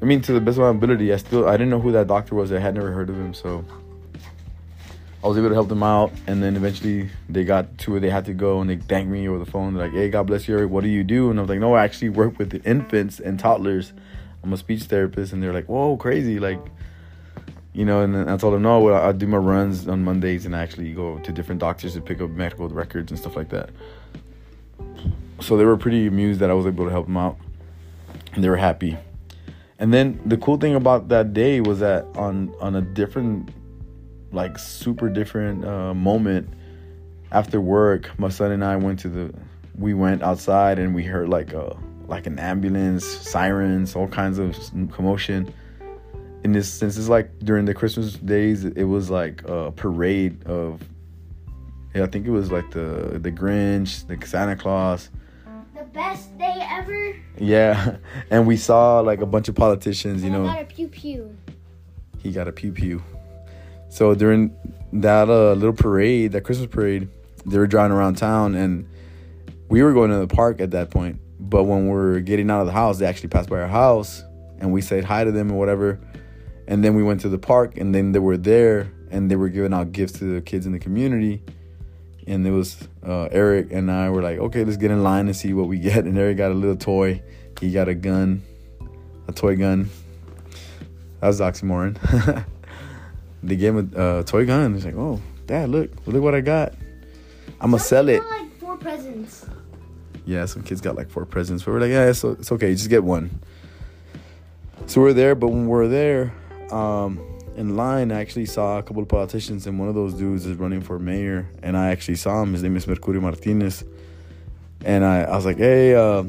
I 0.02 0.06
mean, 0.06 0.20
to 0.22 0.32
the 0.32 0.40
best 0.40 0.58
of 0.58 0.64
my 0.64 0.70
ability, 0.70 1.12
I 1.12 1.18
still 1.18 1.48
I 1.48 1.52
didn't 1.52 1.70
know 1.70 1.80
who 1.80 1.92
that 1.92 2.08
doctor 2.08 2.34
was. 2.34 2.50
I 2.50 2.58
had 2.58 2.74
never 2.74 2.90
heard 2.90 3.10
of 3.10 3.14
him, 3.14 3.32
so 3.32 3.64
I 5.28 5.30
was 5.30 5.36
able 5.36 5.50
to 5.50 5.54
help 5.54 5.68
them 5.68 5.82
out. 5.82 6.10
And 6.26 6.42
then 6.42 6.56
eventually 6.56 7.10
they 7.28 7.44
got 7.44 7.76
to 7.78 7.90
where 7.90 8.00
they 8.00 8.08
had 8.08 8.24
to 8.24 8.32
go, 8.32 8.62
and 8.62 8.70
they 8.70 8.76
thanked 8.76 9.10
me 9.12 9.28
over 9.28 9.38
the 9.38 9.50
phone. 9.50 9.74
They're 9.74 9.84
like, 9.84 9.92
"Hey, 9.92 10.08
God 10.08 10.26
bless 10.26 10.48
you, 10.48 10.56
Eric. 10.56 10.70
What 10.70 10.84
do 10.84 10.88
you 10.88 11.04
do?" 11.04 11.28
And 11.28 11.38
I 11.38 11.42
was 11.42 11.50
like, 11.50 11.60
"No, 11.60 11.74
I 11.74 11.84
actually 11.84 12.08
work 12.08 12.38
with 12.38 12.64
infants 12.64 13.20
and 13.20 13.38
toddlers. 13.38 13.92
I'm 14.42 14.54
a 14.54 14.56
speech 14.56 14.84
therapist." 14.84 15.34
And 15.34 15.42
they're 15.42 15.52
like, 15.52 15.66
"Whoa, 15.66 15.98
crazy!" 15.98 16.38
Like, 16.38 16.60
you 17.74 17.84
know. 17.84 18.00
And 18.00 18.14
then 18.14 18.26
I 18.26 18.38
told 18.38 18.54
them, 18.54 18.62
"No, 18.62 18.80
well, 18.80 18.94
I 18.94 19.12
do 19.12 19.26
my 19.26 19.36
runs 19.36 19.86
on 19.86 20.02
Mondays, 20.02 20.46
and 20.46 20.56
I 20.56 20.62
actually 20.62 20.94
go 20.94 21.18
to 21.18 21.30
different 21.30 21.60
doctors 21.60 21.92
to 21.92 22.00
pick 22.00 22.22
up 22.22 22.30
medical 22.30 22.66
records 22.70 23.12
and 23.12 23.20
stuff 23.20 23.36
like 23.36 23.50
that." 23.50 23.68
So 25.40 25.58
they 25.58 25.66
were 25.66 25.76
pretty 25.76 26.06
amused 26.06 26.40
that 26.40 26.48
I 26.48 26.54
was 26.54 26.66
able 26.66 26.86
to 26.86 26.90
help 26.90 27.04
them 27.04 27.18
out, 27.18 27.36
and 28.32 28.42
they 28.42 28.48
were 28.48 28.56
happy. 28.56 28.96
And 29.78 29.92
then 29.92 30.20
the 30.24 30.38
cool 30.38 30.56
thing 30.56 30.74
about 30.74 31.10
that 31.10 31.34
day 31.34 31.60
was 31.60 31.80
that 31.80 32.06
on 32.16 32.50
on 32.62 32.74
a 32.74 32.80
different, 32.80 33.50
like 34.32 34.58
super 34.58 35.08
different 35.08 35.64
uh, 35.64 35.94
moment 35.94 36.48
after 37.32 37.60
work, 37.60 38.10
my 38.18 38.28
son 38.28 38.52
and 38.52 38.64
I 38.64 38.76
went 38.76 38.98
to 39.00 39.08
the, 39.08 39.34
we 39.78 39.94
went 39.94 40.22
outside 40.22 40.78
and 40.78 40.94
we 40.94 41.04
heard 41.04 41.28
like 41.28 41.52
a 41.52 41.76
like 42.06 42.26
an 42.26 42.38
ambulance, 42.38 43.04
sirens, 43.04 43.94
all 43.94 44.08
kinds 44.08 44.38
of 44.38 44.56
commotion. 44.90 45.52
In 46.44 46.52
this 46.52 46.72
since 46.72 46.96
it's 46.96 47.08
like 47.08 47.30
during 47.40 47.64
the 47.66 47.74
Christmas 47.74 48.14
days, 48.14 48.64
it 48.64 48.84
was 48.84 49.10
like 49.10 49.42
a 49.46 49.70
parade 49.72 50.42
of, 50.46 50.80
yeah, 51.94 52.04
I 52.04 52.06
think 52.06 52.26
it 52.26 52.30
was 52.30 52.50
like 52.50 52.70
the 52.70 53.18
the 53.20 53.30
Grinch, 53.30 54.06
the 54.06 54.26
Santa 54.26 54.56
Claus, 54.56 55.10
The 55.76 55.84
best 55.84 56.36
day 56.38 56.66
ever. 56.70 57.14
yeah, 57.38 57.96
and 58.30 58.46
we 58.46 58.56
saw 58.56 59.00
like 59.00 59.20
a 59.20 59.26
bunch 59.26 59.48
of 59.48 59.54
politicians, 59.54 60.22
you 60.22 60.32
And 60.32 60.44
know. 60.44 60.48
I 60.50 60.54
got 60.54 60.62
a 60.62 60.66
pew 60.74 60.88
pew. 60.88 61.36
he 62.22 62.30
got 62.32 62.48
a 62.48 62.52
pew 62.52 62.72
pew. 62.72 63.02
So 63.88 64.14
during 64.14 64.54
that 64.92 65.28
uh, 65.28 65.52
little 65.52 65.72
parade, 65.72 66.32
that 66.32 66.42
Christmas 66.42 66.68
parade, 66.68 67.08
they 67.46 67.58
were 67.58 67.66
driving 67.66 67.96
around 67.96 68.16
town, 68.16 68.54
and 68.54 68.88
we 69.68 69.82
were 69.82 69.92
going 69.92 70.10
to 70.10 70.18
the 70.18 70.26
park 70.26 70.60
at 70.60 70.70
that 70.72 70.90
point. 70.90 71.20
But 71.40 71.64
when 71.64 71.84
we 71.84 71.92
were 71.92 72.20
getting 72.20 72.50
out 72.50 72.60
of 72.60 72.66
the 72.66 72.72
house, 72.72 72.98
they 72.98 73.06
actually 73.06 73.28
passed 73.28 73.48
by 73.48 73.60
our 73.60 73.68
house, 73.68 74.22
and 74.58 74.72
we 74.72 74.80
said 74.80 75.04
hi 75.04 75.24
to 75.24 75.32
them 75.32 75.50
and 75.50 75.58
whatever. 75.58 76.00
And 76.66 76.84
then 76.84 76.94
we 76.94 77.02
went 77.02 77.20
to 77.22 77.28
the 77.28 77.38
park, 77.38 77.78
and 77.78 77.94
then 77.94 78.12
they 78.12 78.18
were 78.18 78.36
there, 78.36 78.92
and 79.10 79.30
they 79.30 79.36
were 79.36 79.48
giving 79.48 79.72
out 79.72 79.92
gifts 79.92 80.18
to 80.18 80.24
the 80.24 80.40
kids 80.40 80.66
in 80.66 80.72
the 80.72 80.78
community. 80.78 81.42
and 82.26 82.46
it 82.46 82.50
was 82.50 82.76
uh, 83.06 83.28
Eric 83.30 83.72
and 83.72 83.90
I 83.90 84.10
were 84.10 84.20
like, 84.22 84.38
okay, 84.38 84.64
let's 84.64 84.76
get 84.76 84.90
in 84.90 85.02
line 85.02 85.26
and 85.28 85.36
see 85.36 85.54
what 85.54 85.66
we 85.66 85.78
get. 85.78 86.04
And 86.04 86.18
Eric 86.18 86.36
got 86.36 86.50
a 86.50 86.54
little 86.54 86.76
toy. 86.76 87.22
He 87.60 87.72
got 87.72 87.88
a 87.88 87.94
gun, 87.94 88.42
a 89.26 89.32
toy 89.32 89.56
gun. 89.56 89.88
That 91.20 91.28
was 91.28 91.40
oxymoron. 91.40 92.44
they 93.42 93.56
gave 93.56 93.76
him 93.76 93.92
a 93.94 93.98
uh, 93.98 94.22
toy 94.22 94.46
gun. 94.46 94.74
He's 94.74 94.84
like, 94.84 94.96
oh, 94.96 95.20
dad, 95.46 95.68
look, 95.68 95.90
look 96.06 96.22
what 96.22 96.34
I 96.34 96.40
got. 96.40 96.74
I'm 97.60 97.70
gonna 97.70 97.82
sell 97.82 98.08
it. 98.08 98.22
Like 98.22 98.58
four 98.58 98.76
presents. 98.76 99.46
Yeah, 100.26 100.44
some 100.44 100.62
kids 100.62 100.80
got 100.80 100.96
like 100.96 101.10
four 101.10 101.24
presents. 101.24 101.62
But 101.64 101.72
we're 101.72 101.80
like, 101.80 101.90
yeah, 101.90 102.08
it's, 102.08 102.22
it's 102.22 102.52
okay, 102.52 102.72
just 102.74 102.90
get 102.90 103.02
one. 103.02 103.40
So 104.86 105.00
we're 105.00 105.12
there, 105.12 105.34
but 105.34 105.48
when 105.48 105.66
we're 105.66 105.88
there, 105.88 106.34
um, 106.70 107.20
in 107.56 107.76
line, 107.76 108.12
I 108.12 108.20
actually 108.20 108.46
saw 108.46 108.78
a 108.78 108.82
couple 108.82 109.02
of 109.02 109.08
politicians, 109.08 109.66
and 109.66 109.78
one 109.78 109.88
of 109.88 109.94
those 109.94 110.14
dudes 110.14 110.46
is 110.46 110.56
running 110.56 110.80
for 110.80 110.98
mayor. 110.98 111.48
And 111.62 111.76
I 111.76 111.90
actually 111.90 112.14
saw 112.16 112.42
him. 112.42 112.52
His 112.52 112.62
name 112.62 112.76
is 112.76 112.86
Mercurio 112.86 113.20
Martinez. 113.20 113.84
And 114.84 115.04
I, 115.04 115.22
I 115.22 115.34
was 115.34 115.44
like, 115.44 115.58
hey, 115.58 115.94
uh, 115.94 116.24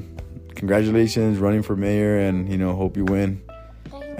congratulations, 0.56 1.38
running 1.38 1.62
for 1.62 1.76
mayor, 1.76 2.20
and 2.20 2.50
you 2.50 2.58
know, 2.58 2.76
hope 2.76 2.98
you 2.98 3.06
win. 3.06 3.42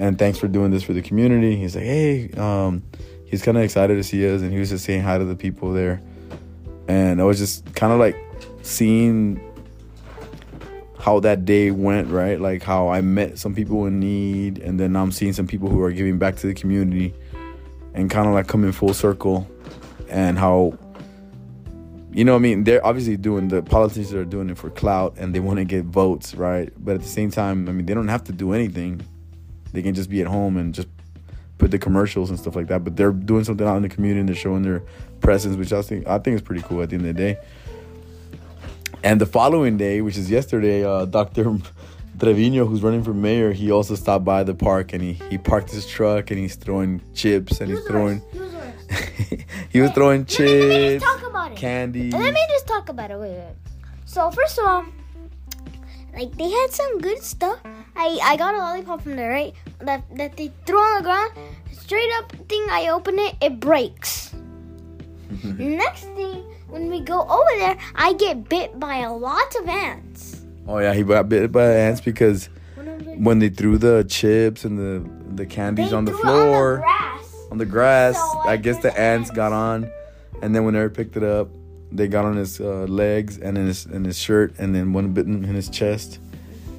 And 0.00 0.18
thanks 0.18 0.38
for 0.38 0.48
doing 0.48 0.70
this 0.70 0.82
for 0.82 0.94
the 0.94 1.02
community. 1.02 1.56
He's 1.56 1.76
like, 1.76 1.84
hey, 1.84 2.30
um, 2.38 2.82
he's 3.26 3.42
kind 3.42 3.58
of 3.58 3.62
excited 3.62 3.96
to 3.96 4.02
see 4.02 4.26
us, 4.26 4.40
and 4.40 4.50
he 4.50 4.58
was 4.58 4.70
just 4.70 4.86
saying 4.86 5.02
hi 5.02 5.18
to 5.18 5.26
the 5.26 5.36
people 5.36 5.74
there. 5.74 6.00
And 6.88 7.20
I 7.20 7.24
was 7.24 7.36
just 7.36 7.74
kind 7.74 7.92
of 7.92 7.98
like 7.98 8.16
seeing 8.62 9.38
how 10.98 11.20
that 11.20 11.44
day 11.44 11.70
went, 11.70 12.08
right? 12.08 12.40
Like 12.40 12.62
how 12.62 12.88
I 12.88 13.02
met 13.02 13.38
some 13.38 13.54
people 13.54 13.84
in 13.84 14.00
need, 14.00 14.56
and 14.60 14.80
then 14.80 14.96
I'm 14.96 15.12
seeing 15.12 15.34
some 15.34 15.46
people 15.46 15.68
who 15.68 15.82
are 15.82 15.92
giving 15.92 16.16
back 16.16 16.36
to 16.36 16.46
the 16.46 16.54
community, 16.54 17.12
and 17.92 18.08
kind 18.08 18.26
of 18.26 18.32
like 18.32 18.46
coming 18.46 18.72
full 18.72 18.94
circle, 18.94 19.46
and 20.08 20.38
how, 20.38 20.78
you 22.10 22.24
know, 22.24 22.36
I 22.36 22.38
mean, 22.38 22.64
they're 22.64 22.84
obviously 22.86 23.18
doing 23.18 23.48
the 23.48 23.62
politicians 23.62 24.14
are 24.14 24.24
doing 24.24 24.48
it 24.48 24.56
for 24.56 24.70
clout, 24.70 25.16
and 25.18 25.34
they 25.34 25.40
want 25.40 25.58
to 25.58 25.66
get 25.66 25.84
votes, 25.84 26.34
right? 26.34 26.72
But 26.82 26.94
at 26.94 27.02
the 27.02 27.08
same 27.08 27.30
time, 27.30 27.68
I 27.68 27.72
mean, 27.72 27.84
they 27.84 27.92
don't 27.92 28.08
have 28.08 28.24
to 28.24 28.32
do 28.32 28.54
anything; 28.54 29.02
they 29.72 29.82
can 29.82 29.94
just 29.94 30.10
be 30.10 30.20
at 30.20 30.26
home 30.26 30.56
and 30.56 30.74
just 30.74 30.88
put 31.58 31.70
the 31.70 31.78
commercials 31.78 32.30
and 32.30 32.38
stuff 32.38 32.56
like 32.56 32.68
that. 32.68 32.84
But 32.84 32.96
they're 32.96 33.12
doing 33.12 33.44
something 33.44 33.66
out 33.66 33.76
in 33.76 33.82
the 33.82 33.88
community, 33.88 34.20
and 34.20 34.28
they're 34.28 34.36
showing 34.36 34.62
their 34.62 34.82
presence, 35.20 35.56
which 35.56 35.72
I 35.72 35.82
think 35.82 36.06
I 36.06 36.18
think 36.18 36.36
is 36.36 36.42
pretty 36.42 36.62
cool 36.62 36.82
at 36.82 36.90
the 36.90 36.96
end 36.96 37.06
of 37.06 37.14
the 37.16 37.22
day. 37.22 37.38
And 39.02 39.20
the 39.20 39.26
following 39.26 39.76
day, 39.76 40.00
which 40.02 40.18
is 40.18 40.30
yesterday, 40.30 40.84
uh, 40.84 41.06
Dr. 41.06 41.56
Trevino, 42.18 42.66
who's 42.66 42.82
running 42.82 43.02
for 43.02 43.14
mayor, 43.14 43.50
he 43.52 43.70
also 43.70 43.94
stopped 43.94 44.26
by 44.26 44.42
the 44.42 44.54
park 44.54 44.92
and 44.92 45.00
he, 45.02 45.14
he 45.30 45.38
parked 45.38 45.70
his 45.70 45.86
truck 45.86 46.30
and 46.30 46.38
he's 46.38 46.54
throwing 46.54 47.00
chips 47.14 47.62
and 47.62 47.70
he's 47.70 47.82
throwing 47.86 48.20
he 49.70 49.80
was 49.80 49.90
throwing 49.94 50.26
Let 50.28 50.38
me, 50.38 50.44
let 50.46 50.58
me 50.58 50.98
chips, 50.98 51.04
just 51.04 51.18
talk 51.20 51.30
about 51.30 51.52
it. 51.52 51.56
candy. 51.56 52.10
Let 52.10 52.34
me 52.34 52.40
just 52.50 52.66
talk 52.66 52.90
about 52.90 53.10
it. 53.10 53.16
Wait, 53.18 53.30
wait. 53.30 53.54
So 54.04 54.30
first 54.30 54.58
of 54.58 54.66
all, 54.66 54.84
like 56.14 56.36
they 56.36 56.50
had 56.50 56.70
some 56.70 56.98
good 57.00 57.22
stuff. 57.22 57.58
I 57.96 58.18
I 58.22 58.36
got 58.36 58.54
a 58.54 58.58
lollipop 58.58 59.02
from 59.02 59.16
there, 59.16 59.30
right? 59.30 59.54
That 59.80 60.02
that 60.16 60.36
they 60.36 60.52
threw 60.66 60.78
on 60.78 60.98
the 60.98 61.04
ground. 61.04 61.32
Straight 61.72 62.10
up 62.18 62.32
thing. 62.48 62.66
I 62.70 62.88
open 62.88 63.18
it, 63.18 63.34
it 63.40 63.58
breaks. 63.60 64.32
Next 65.58 66.04
thing, 66.04 66.44
when 66.68 66.90
we 66.90 67.00
go 67.00 67.22
over 67.22 67.50
there, 67.58 67.78
I 67.94 68.12
get 68.14 68.48
bit 68.48 68.78
by 68.78 68.98
a 68.98 69.12
lot 69.12 69.54
of 69.56 69.68
ants. 69.68 70.40
Oh 70.66 70.78
yeah, 70.78 70.92
he 70.94 71.02
got 71.02 71.28
bit 71.28 71.50
by 71.52 71.64
ants 71.64 72.00
because 72.00 72.48
When 72.74 72.88
I'm 72.88 72.98
like- 73.06 73.18
when 73.18 73.38
they 73.38 73.48
threw 73.48 73.78
the 73.78 74.04
chips 74.08 74.64
and 74.64 74.78
the 74.78 75.02
the 75.34 75.46
candies 75.46 75.90
They 75.90 75.96
on 75.96 76.04
the 76.04 76.12
floor. 76.12 76.76
on 76.76 76.78
the 76.78 76.84
grass. 76.84 77.46
on 77.52 77.58
the 77.58 77.66
grass. 77.66 78.14
So, 78.16 78.38
I 78.40 78.44
like, 78.46 78.62
guess 78.62 78.78
the 78.82 78.88
ants 78.98 79.28
ants. 79.28 79.30
got 79.30 79.52
on, 79.52 79.90
and 80.42 80.54
then 80.54 80.64
when 80.64 80.74
Eric 80.76 80.94
picked 80.94 81.16
it 81.16 81.22
up, 81.24 81.48
they 81.92 82.08
got 82.08 82.24
on 82.24 82.36
his 82.36 82.60
uh, 82.60 82.84
legs 82.84 83.38
and 83.38 83.58
in 83.58 83.66
his 83.66 83.86
in 83.86 84.04
his 84.04 84.18
shirt, 84.18 84.54
and 84.58 84.74
then 84.74 84.92
one 84.92 85.12
bit 85.12 85.26
in 85.26 85.44
his 85.44 85.68
chest. 85.68 86.18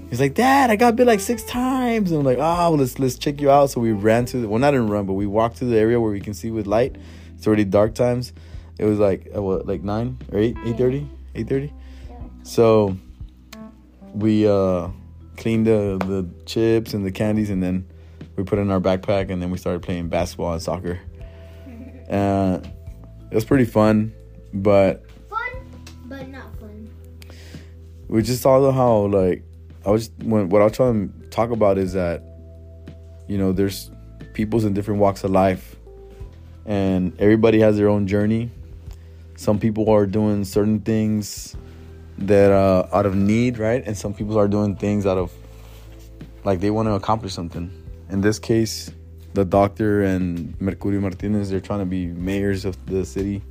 He's 0.09 0.19
like, 0.19 0.33
"Dad, 0.33 0.69
I 0.69 0.75
got 0.75 0.95
bit 0.95 1.07
like 1.07 1.19
six 1.19 1.43
times." 1.43 2.11
And 2.11 2.19
I'm 2.19 2.25
like, 2.25 2.37
"Oh, 2.39 2.75
let's 2.77 2.99
let's 2.99 3.17
check 3.17 3.39
you 3.39 3.49
out." 3.49 3.69
So 3.69 3.79
we 3.79 3.91
ran 3.91 4.25
to 4.25 4.37
the 4.39 4.47
well, 4.47 4.59
not 4.59 4.73
in 4.73 4.87
run, 4.87 5.05
but 5.05 5.13
we 5.13 5.25
walked 5.25 5.57
to 5.57 5.65
the 5.65 5.77
area 5.77 5.99
where 5.99 6.11
we 6.11 6.19
can 6.19 6.33
see 6.33 6.51
with 6.51 6.67
light. 6.67 6.95
It's 7.35 7.47
already 7.47 7.65
dark 7.65 7.95
times. 7.95 8.33
It 8.77 8.85
was 8.85 8.99
like 8.99 9.29
uh, 9.35 9.41
what, 9.41 9.65
like 9.65 9.83
nine 9.83 10.17
or 10.31 10.39
eight, 10.39 10.57
eight 10.65 10.77
thirty, 10.77 11.07
eight 11.35 11.47
thirty. 11.47 11.73
So 12.43 12.97
we 14.13 14.47
uh 14.47 14.89
cleaned 15.37 15.65
the 15.67 15.97
the 16.05 16.27
chips 16.45 16.93
and 16.93 17.05
the 17.05 17.11
candies, 17.11 17.49
and 17.49 17.61
then 17.63 17.87
we 18.35 18.43
put 18.43 18.59
in 18.59 18.71
our 18.71 18.79
backpack, 18.79 19.29
and 19.29 19.41
then 19.41 19.51
we 19.51 19.57
started 19.57 19.81
playing 19.81 20.09
basketball 20.09 20.53
and 20.53 20.61
soccer. 20.61 20.99
Uh, 22.09 22.59
it 23.29 23.35
was 23.35 23.45
pretty 23.45 23.65
fun, 23.65 24.13
but 24.53 25.05
Fun, 25.29 25.39
but 26.05 26.27
not 26.29 26.59
fun. 26.59 26.89
we 28.07 28.21
just 28.21 28.41
saw 28.41 28.71
how 28.71 29.05
like 29.05 29.43
I 29.85 29.89
was 29.89 30.11
when 30.23 30.49
what 30.49 30.61
I 30.61 30.65
was 30.65 30.73
trying 30.73 31.09
to 31.09 31.27
talk 31.27 31.51
about 31.51 31.77
is 31.77 31.93
that 31.93 32.23
you 33.27 33.37
know 33.37 33.51
there's 33.51 33.91
people's 34.33 34.65
in 34.65 34.73
different 34.73 34.99
walks 34.99 35.23
of 35.23 35.31
life, 35.31 35.75
and 36.65 37.19
everybody 37.19 37.59
has 37.59 37.77
their 37.77 37.89
own 37.89 38.07
journey. 38.07 38.49
Some 39.35 39.59
people 39.59 39.89
are 39.89 40.05
doing 40.05 40.43
certain 40.43 40.81
things 40.81 41.55
that 42.19 42.51
uh, 42.51 42.87
out 42.93 43.05
of 43.05 43.15
need, 43.15 43.57
right? 43.57 43.83
And 43.85 43.97
some 43.97 44.13
people 44.13 44.37
are 44.37 44.47
doing 44.47 44.75
things 44.75 45.05
out 45.05 45.17
of 45.17 45.31
like 46.43 46.59
they 46.59 46.69
want 46.69 46.87
to 46.87 46.93
accomplish 46.93 47.33
something. 47.33 47.71
In 48.09 48.21
this 48.21 48.39
case, 48.39 48.91
the 49.33 49.45
doctor 49.45 50.03
and 50.03 50.57
Mercurio 50.59 51.01
Martinez, 51.01 51.49
they're 51.49 51.59
trying 51.59 51.79
to 51.79 51.85
be 51.85 52.07
mayors 52.07 52.65
of 52.65 52.83
the 52.85 53.05
city. 53.05 53.41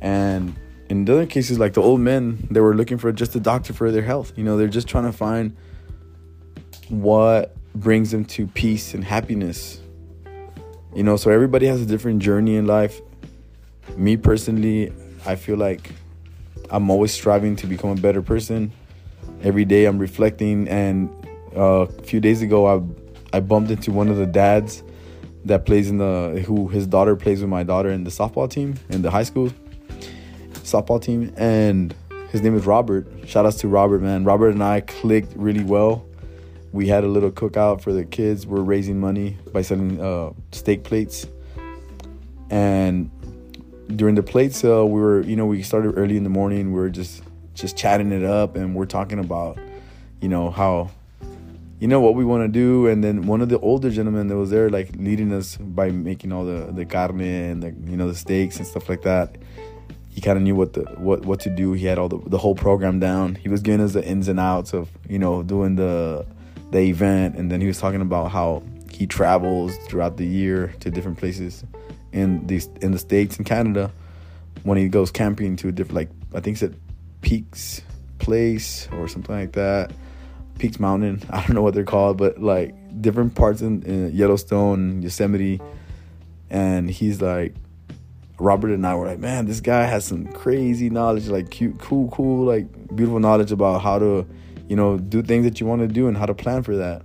And 0.00 0.56
in 0.88 1.04
the 1.04 1.12
other 1.12 1.26
cases, 1.26 1.58
like 1.58 1.74
the 1.74 1.82
old 1.82 2.00
men, 2.00 2.46
they 2.50 2.60
were 2.60 2.74
looking 2.74 2.98
for 2.98 3.12
just 3.12 3.34
a 3.36 3.40
doctor 3.40 3.72
for 3.72 3.90
their 3.90 4.02
health. 4.02 4.32
You 4.36 4.44
know, 4.44 4.56
they're 4.56 4.68
just 4.68 4.88
trying 4.88 5.04
to 5.04 5.12
find 5.12 5.56
what 6.88 7.54
brings 7.74 8.10
them 8.10 8.24
to 8.24 8.46
peace 8.48 8.94
and 8.94 9.04
happiness. 9.04 9.80
You 10.94 11.04
know, 11.04 11.16
so 11.16 11.30
everybody 11.30 11.66
has 11.66 11.80
a 11.80 11.86
different 11.86 12.20
journey 12.20 12.56
in 12.56 12.66
life. 12.66 13.00
Me 13.96 14.16
personally, 14.16 14.92
I 15.24 15.36
feel 15.36 15.56
like 15.56 15.92
I'm 16.70 16.90
always 16.90 17.12
striving 17.12 17.56
to 17.56 17.66
become 17.66 17.90
a 17.90 18.00
better 18.00 18.22
person. 18.22 18.72
Every 19.42 19.64
day 19.64 19.84
I'm 19.84 19.98
reflecting 19.98 20.68
and 20.68 21.08
uh, 21.56 21.86
a 21.86 22.02
few 22.02 22.20
days 22.20 22.42
ago 22.42 22.66
I 22.66 23.36
I 23.36 23.40
bumped 23.40 23.70
into 23.70 23.92
one 23.92 24.08
of 24.08 24.16
the 24.16 24.26
dads 24.26 24.82
that 25.44 25.64
plays 25.64 25.88
in 25.88 25.98
the 25.98 26.42
who 26.46 26.68
his 26.68 26.86
daughter 26.86 27.16
plays 27.16 27.40
with 27.40 27.48
my 27.48 27.62
daughter 27.62 27.90
in 27.90 28.04
the 28.04 28.10
softball 28.10 28.50
team 28.50 28.74
in 28.90 29.02
the 29.02 29.10
high 29.10 29.22
school 29.22 29.52
softball 30.70 31.00
team 31.00 31.32
and 31.36 31.94
his 32.30 32.42
name 32.42 32.56
is 32.56 32.64
Robert. 32.64 33.06
Shout 33.26 33.44
outs 33.44 33.56
to 33.58 33.68
Robert, 33.68 34.00
man. 34.00 34.24
Robert 34.24 34.50
and 34.50 34.62
I 34.62 34.82
clicked 34.82 35.32
really 35.34 35.64
well. 35.64 36.06
We 36.72 36.86
had 36.86 37.02
a 37.02 37.08
little 37.08 37.32
cookout 37.32 37.80
for 37.80 37.92
the 37.92 38.04
kids. 38.04 38.46
We're 38.46 38.62
raising 38.62 39.00
money 39.00 39.36
by 39.52 39.62
selling 39.62 40.00
uh, 40.00 40.32
steak 40.52 40.84
plates. 40.84 41.26
And 42.50 43.10
during 43.96 44.14
the 44.14 44.22
plate 44.22 44.54
sale, 44.54 44.88
we 44.88 45.00
were, 45.00 45.22
you 45.22 45.34
know, 45.34 45.46
we 45.46 45.62
started 45.62 45.94
early 45.96 46.16
in 46.16 46.22
the 46.22 46.30
morning. 46.30 46.72
We 46.72 46.80
were 46.80 46.90
just 46.90 47.22
just 47.54 47.76
chatting 47.76 48.12
it 48.12 48.24
up 48.24 48.54
and 48.56 48.74
we're 48.74 48.86
talking 48.86 49.18
about, 49.18 49.58
you 50.20 50.28
know, 50.28 50.50
how 50.50 50.90
you 51.80 51.88
know 51.88 52.00
what 52.00 52.14
we 52.14 52.24
want 52.24 52.44
to 52.44 52.48
do 52.48 52.86
and 52.86 53.02
then 53.02 53.26
one 53.26 53.40
of 53.40 53.48
the 53.48 53.58
older 53.60 53.90
gentlemen 53.90 54.28
that 54.28 54.36
was 54.36 54.50
there 54.50 54.68
like 54.68 54.90
leading 54.96 55.32
us 55.32 55.56
by 55.56 55.90
making 55.90 56.30
all 56.30 56.44
the 56.44 56.70
the 56.72 56.84
carne 56.84 57.20
and 57.22 57.62
the 57.62 57.90
you 57.90 57.96
know 57.96 58.06
the 58.06 58.14
steaks 58.14 58.58
and 58.58 58.66
stuff 58.66 58.86
like 58.88 59.00
that 59.00 59.36
he 60.10 60.20
kind 60.20 60.36
of 60.36 60.42
knew 60.42 60.54
what 60.54 60.72
the 60.74 60.82
what 60.96 61.24
what 61.24 61.40
to 61.40 61.50
do. 61.50 61.72
He 61.72 61.86
had 61.86 61.98
all 61.98 62.08
the, 62.08 62.18
the 62.26 62.38
whole 62.38 62.54
program 62.54 63.00
down. 63.00 63.36
He 63.36 63.48
was 63.48 63.60
giving 63.62 63.80
us 63.80 63.92
the 63.92 64.04
ins 64.04 64.28
and 64.28 64.38
outs 64.38 64.72
of 64.72 64.90
you 65.08 65.18
know 65.18 65.42
doing 65.42 65.76
the 65.76 66.26
the 66.70 66.80
event. 66.80 67.36
And 67.36 67.50
then 67.50 67.60
he 67.60 67.66
was 67.66 67.78
talking 67.78 68.00
about 68.00 68.30
how 68.30 68.62
he 68.90 69.06
travels 69.06 69.76
throughout 69.88 70.16
the 70.16 70.26
year 70.26 70.74
to 70.80 70.90
different 70.90 71.18
places 71.18 71.64
in 72.12 72.46
these 72.46 72.68
in 72.82 72.90
the 72.90 72.98
states 72.98 73.36
and 73.36 73.46
canada 73.46 73.92
when 74.64 74.76
he 74.76 74.88
goes 74.88 75.12
camping 75.12 75.54
to 75.54 75.68
a 75.68 75.72
different 75.72 75.94
like 75.94 76.10
i 76.34 76.40
think 76.40 76.54
it's 76.54 76.62
at 76.64 76.72
peaks 77.20 77.82
place 78.20 78.88
or 78.92 79.08
something 79.08 79.34
like 79.34 79.52
that. 79.52 79.90
Peaks 80.58 80.78
Mountain. 80.78 81.22
I 81.30 81.40
don't 81.40 81.54
know 81.54 81.62
what 81.62 81.74
they're 81.74 81.84
called, 81.84 82.18
but 82.18 82.40
like 82.40 82.74
different 83.02 83.34
parts 83.34 83.62
in, 83.62 83.82
in 83.82 84.14
Yellowstone, 84.14 85.02
Yosemite, 85.02 85.60
and 86.48 86.88
he's 86.88 87.20
like, 87.20 87.54
Robert 88.40 88.70
and 88.70 88.86
I 88.86 88.94
were 88.94 89.06
like, 89.06 89.18
man, 89.18 89.46
this 89.46 89.60
guy 89.60 89.84
has 89.84 90.04
some 90.04 90.26
crazy 90.32 90.90
knowledge, 90.90 91.28
like 91.28 91.50
cute, 91.50 91.78
cool, 91.78 92.08
cool, 92.10 92.46
like 92.46 92.66
beautiful 92.94 93.20
knowledge 93.20 93.52
about 93.52 93.82
how 93.82 93.98
to, 93.98 94.26
you 94.68 94.76
know, 94.76 94.98
do 94.98 95.22
things 95.22 95.44
that 95.44 95.60
you 95.60 95.66
want 95.66 95.82
to 95.82 95.88
do 95.88 96.08
and 96.08 96.16
how 96.16 96.26
to 96.26 96.34
plan 96.34 96.62
for 96.62 96.76
that. 96.76 97.02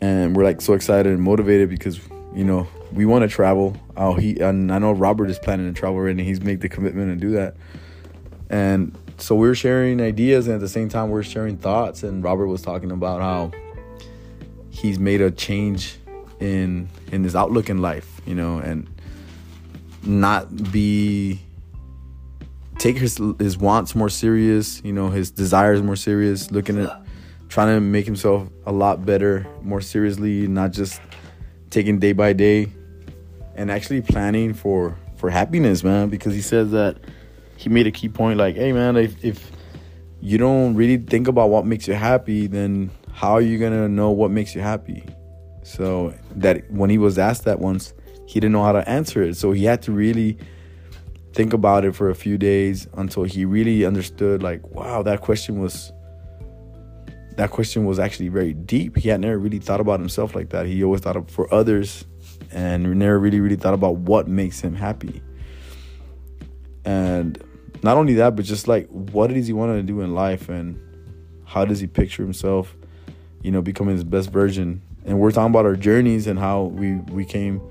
And 0.00 0.36
we're 0.36 0.44
like 0.44 0.60
so 0.60 0.74
excited 0.74 1.12
and 1.12 1.20
motivated 1.20 1.68
because 1.68 2.00
you 2.34 2.44
know 2.44 2.68
we 2.92 3.04
want 3.04 3.22
to 3.22 3.28
travel. 3.28 3.76
Oh, 3.96 4.14
he 4.14 4.38
and 4.38 4.72
I 4.72 4.78
know 4.78 4.92
Robert 4.92 5.28
is 5.28 5.38
planning 5.40 5.72
to 5.72 5.78
travel. 5.78 6.06
And 6.06 6.20
he's 6.20 6.40
made 6.40 6.60
the 6.60 6.68
commitment 6.68 7.20
to 7.20 7.26
do 7.26 7.32
that, 7.32 7.56
and 8.48 8.96
so 9.20 9.34
we 9.34 9.48
were 9.48 9.54
sharing 9.54 10.00
ideas 10.00 10.46
and 10.46 10.54
at 10.54 10.60
the 10.60 10.68
same 10.68 10.88
time 10.88 11.10
we 11.10 11.18
are 11.18 11.24
sharing 11.24 11.58
thoughts 11.58 12.02
and 12.02 12.22
robert 12.22 12.46
was 12.46 12.62
talking 12.62 12.90
about 12.90 13.20
how 13.20 13.50
he's 14.70 14.98
made 14.98 15.20
a 15.20 15.30
change 15.30 15.98
in 16.40 16.88
in 17.10 17.24
his 17.24 17.34
outlook 17.34 17.68
in 17.68 17.78
life 17.78 18.20
you 18.26 18.34
know 18.34 18.58
and 18.58 18.88
not 20.04 20.72
be 20.72 21.40
take 22.78 22.96
his 22.96 23.20
his 23.38 23.58
wants 23.58 23.94
more 23.94 24.08
serious, 24.08 24.82
you 24.84 24.92
know, 24.92 25.10
his 25.10 25.30
desires 25.30 25.82
more 25.82 25.96
serious, 25.96 26.50
looking 26.50 26.78
at 26.80 27.02
trying 27.48 27.74
to 27.74 27.80
make 27.80 28.06
himself 28.06 28.48
a 28.66 28.72
lot 28.72 29.04
better, 29.04 29.46
more 29.62 29.80
seriously, 29.80 30.46
not 30.46 30.72
just 30.72 31.00
taking 31.70 31.98
day 31.98 32.12
by 32.12 32.32
day 32.32 32.68
and 33.56 33.70
actually 33.70 34.00
planning 34.00 34.54
for 34.54 34.96
for 35.16 35.30
happiness, 35.30 35.82
man, 35.82 36.08
because 36.08 36.34
he 36.34 36.40
says 36.40 36.70
that 36.70 36.96
he 37.56 37.68
made 37.68 37.86
a 37.86 37.90
key 37.90 38.08
point 38.08 38.38
like, 38.38 38.56
"Hey 38.56 38.72
man, 38.72 38.96
if 38.96 39.22
if 39.24 39.50
you 40.20 40.38
don't 40.38 40.74
really 40.74 40.96
think 40.96 41.28
about 41.28 41.50
what 41.50 41.66
makes 41.66 41.88
you 41.88 41.94
happy, 41.94 42.46
then 42.46 42.90
how 43.12 43.32
are 43.32 43.40
you 43.40 43.58
going 43.58 43.72
to 43.72 43.88
know 43.88 44.10
what 44.10 44.30
makes 44.30 44.54
you 44.54 44.60
happy?" 44.60 45.04
So 45.64 46.14
that 46.36 46.70
when 46.70 46.88
he 46.88 46.98
was 46.98 47.18
asked 47.18 47.44
that 47.44 47.58
once, 47.58 47.92
he 48.28 48.40
didn't 48.40 48.52
know 48.52 48.62
how 48.62 48.72
to 48.72 48.86
answer 48.86 49.22
it. 49.22 49.38
So 49.38 49.52
he 49.52 49.64
had 49.64 49.80
to 49.82 49.92
really 49.92 50.36
think 51.32 51.54
about 51.54 51.86
it 51.86 51.94
for 51.94 52.10
a 52.10 52.14
few 52.14 52.36
days 52.36 52.86
until 52.92 53.24
he 53.24 53.46
really 53.46 53.86
understood 53.86 54.42
like 54.42 54.62
wow 54.68 55.02
that 55.02 55.22
question 55.22 55.60
was 55.60 55.92
that 57.36 57.50
question 57.50 57.86
was 57.86 57.98
actually 57.98 58.28
very 58.28 58.52
deep. 58.52 58.96
He 58.96 59.08
had 59.08 59.20
never 59.20 59.38
really 59.38 59.60
thought 59.60 59.80
about 59.80 60.00
himself 60.00 60.34
like 60.34 60.50
that. 60.50 60.66
He 60.66 60.82
always 60.82 61.00
thought 61.00 61.16
of 61.16 61.30
for 61.30 61.52
others 61.54 62.04
and 62.52 62.82
never 62.98 63.18
really 63.18 63.40
really 63.40 63.56
thought 63.56 63.72
about 63.72 63.96
what 63.96 64.28
makes 64.28 64.60
him 64.60 64.74
happy. 64.74 65.22
And 66.84 67.42
not 67.82 67.96
only 67.96 68.12
that 68.14 68.36
but 68.36 68.44
just 68.44 68.68
like 68.68 68.88
what 68.88 69.32
does 69.32 69.46
he 69.46 69.54
want 69.54 69.72
to 69.72 69.82
do 69.82 70.02
in 70.02 70.14
life 70.14 70.50
and 70.50 70.78
how 71.46 71.64
does 71.64 71.80
he 71.80 71.86
picture 71.86 72.22
himself 72.22 72.76
you 73.40 73.50
know 73.50 73.62
becoming 73.62 73.94
his 73.94 74.04
best 74.04 74.30
version? 74.30 74.82
And 75.06 75.18
we're 75.18 75.30
talking 75.30 75.50
about 75.50 75.64
our 75.64 75.76
journeys 75.76 76.26
and 76.26 76.38
how 76.38 76.64
we 76.64 76.96
we 76.96 77.24
came 77.24 77.62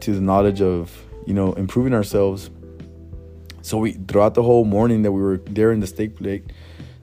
to 0.00 0.14
the 0.14 0.20
knowledge 0.20 0.60
of 0.60 0.96
you 1.26 1.34
know 1.34 1.52
improving 1.54 1.94
ourselves 1.94 2.50
so 3.62 3.78
we 3.78 3.92
throughout 3.92 4.34
the 4.34 4.42
whole 4.42 4.64
morning 4.64 5.02
that 5.02 5.12
we 5.12 5.20
were 5.20 5.38
there 5.46 5.72
in 5.72 5.80
the 5.80 5.86
steak 5.86 6.16
plate 6.16 6.50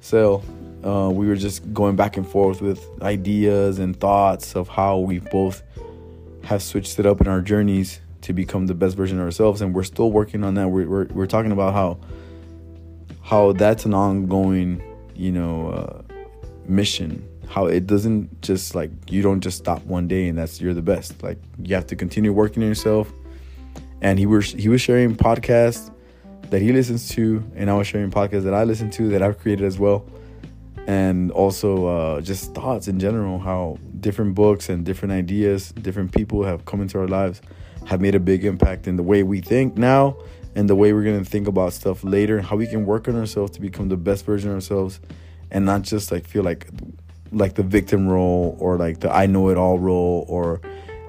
sale, 0.07 0.43
uh, 0.83 1.09
we 1.11 1.27
were 1.27 1.35
just 1.35 1.73
going 1.73 1.95
back 1.95 2.17
and 2.17 2.27
forth 2.27 2.61
with 2.61 2.85
ideas 3.01 3.79
and 3.79 3.99
thoughts 3.99 4.55
of 4.55 4.67
how 4.67 4.99
we 4.99 5.19
both 5.19 5.63
have 6.43 6.63
switched 6.63 6.97
it 6.99 7.05
up 7.05 7.19
in 7.21 7.27
our 7.27 7.41
journeys 7.41 7.99
to 8.21 8.33
become 8.33 8.67
the 8.67 8.73
best 8.73 8.95
version 8.95 9.19
of 9.19 9.25
ourselves, 9.25 9.61
and 9.61 9.75
we're 9.75 9.83
still 9.83 10.11
working 10.11 10.43
on 10.43 10.53
that. 10.55 10.67
We're 10.67 10.87
we're, 10.87 11.05
we're 11.07 11.27
talking 11.27 11.51
about 11.51 11.73
how 11.73 11.99
how 13.21 13.51
that's 13.51 13.85
an 13.85 13.93
ongoing, 13.93 14.81
you 15.15 15.31
know, 15.31 15.69
uh, 15.69 16.01
mission. 16.65 17.27
How 17.47 17.65
it 17.65 17.87
doesn't 17.87 18.41
just 18.41 18.75
like 18.75 18.91
you 19.09 19.21
don't 19.21 19.41
just 19.41 19.57
stop 19.57 19.83
one 19.85 20.07
day 20.07 20.27
and 20.27 20.37
that's 20.37 20.61
you're 20.61 20.73
the 20.73 20.81
best. 20.81 21.23
Like 21.23 21.39
you 21.63 21.75
have 21.75 21.87
to 21.87 21.95
continue 21.95 22.33
working 22.33 22.61
on 22.63 22.69
yourself. 22.69 23.11
And 24.01 24.19
he 24.19 24.25
was 24.25 24.51
he 24.51 24.69
was 24.69 24.81
sharing 24.81 25.15
podcasts 25.15 25.91
that 26.49 26.61
he 26.61 26.71
listens 26.71 27.09
to, 27.09 27.43
and 27.55 27.69
I 27.69 27.73
was 27.73 27.87
sharing 27.87 28.11
podcasts 28.11 28.43
that 28.43 28.53
I 28.53 28.63
listen 28.63 28.89
to 28.91 29.09
that 29.09 29.21
I've 29.21 29.39
created 29.39 29.65
as 29.65 29.79
well, 29.79 30.05
and 30.85 31.31
also 31.31 31.87
uh, 31.87 32.21
just 32.21 32.53
thoughts 32.53 32.87
in 32.87 32.99
general. 32.99 33.39
How 33.39 33.77
different 33.99 34.35
books 34.35 34.69
and 34.69 34.85
different 34.85 35.13
ideas, 35.13 35.71
different 35.71 36.13
people 36.13 36.43
have 36.43 36.65
come 36.65 36.81
into 36.81 36.99
our 36.99 37.07
lives, 37.07 37.41
have 37.85 38.01
made 38.01 38.15
a 38.15 38.19
big 38.19 38.45
impact 38.45 38.87
in 38.87 38.95
the 38.95 39.03
way 39.03 39.23
we 39.23 39.41
think 39.41 39.77
now, 39.77 40.15
and 40.55 40.69
the 40.69 40.75
way 40.75 40.93
we're 40.93 41.03
gonna 41.03 41.25
think 41.25 41.47
about 41.47 41.73
stuff 41.73 42.03
later. 42.03 42.37
and 42.37 42.45
How 42.45 42.55
we 42.55 42.67
can 42.67 42.85
work 42.85 43.07
on 43.07 43.15
ourselves 43.15 43.51
to 43.51 43.61
become 43.61 43.89
the 43.89 43.97
best 43.97 44.25
version 44.25 44.49
of 44.49 44.55
ourselves, 44.55 44.99
and 45.51 45.65
not 45.65 45.81
just 45.81 46.11
like 46.11 46.27
feel 46.27 46.43
like 46.43 46.67
like 47.31 47.55
the 47.55 47.63
victim 47.63 48.07
role 48.07 48.55
or 48.59 48.77
like 48.77 48.99
the 48.99 49.13
I 49.13 49.25
know 49.25 49.49
it 49.49 49.57
all 49.57 49.79
role 49.79 50.25
or 50.27 50.61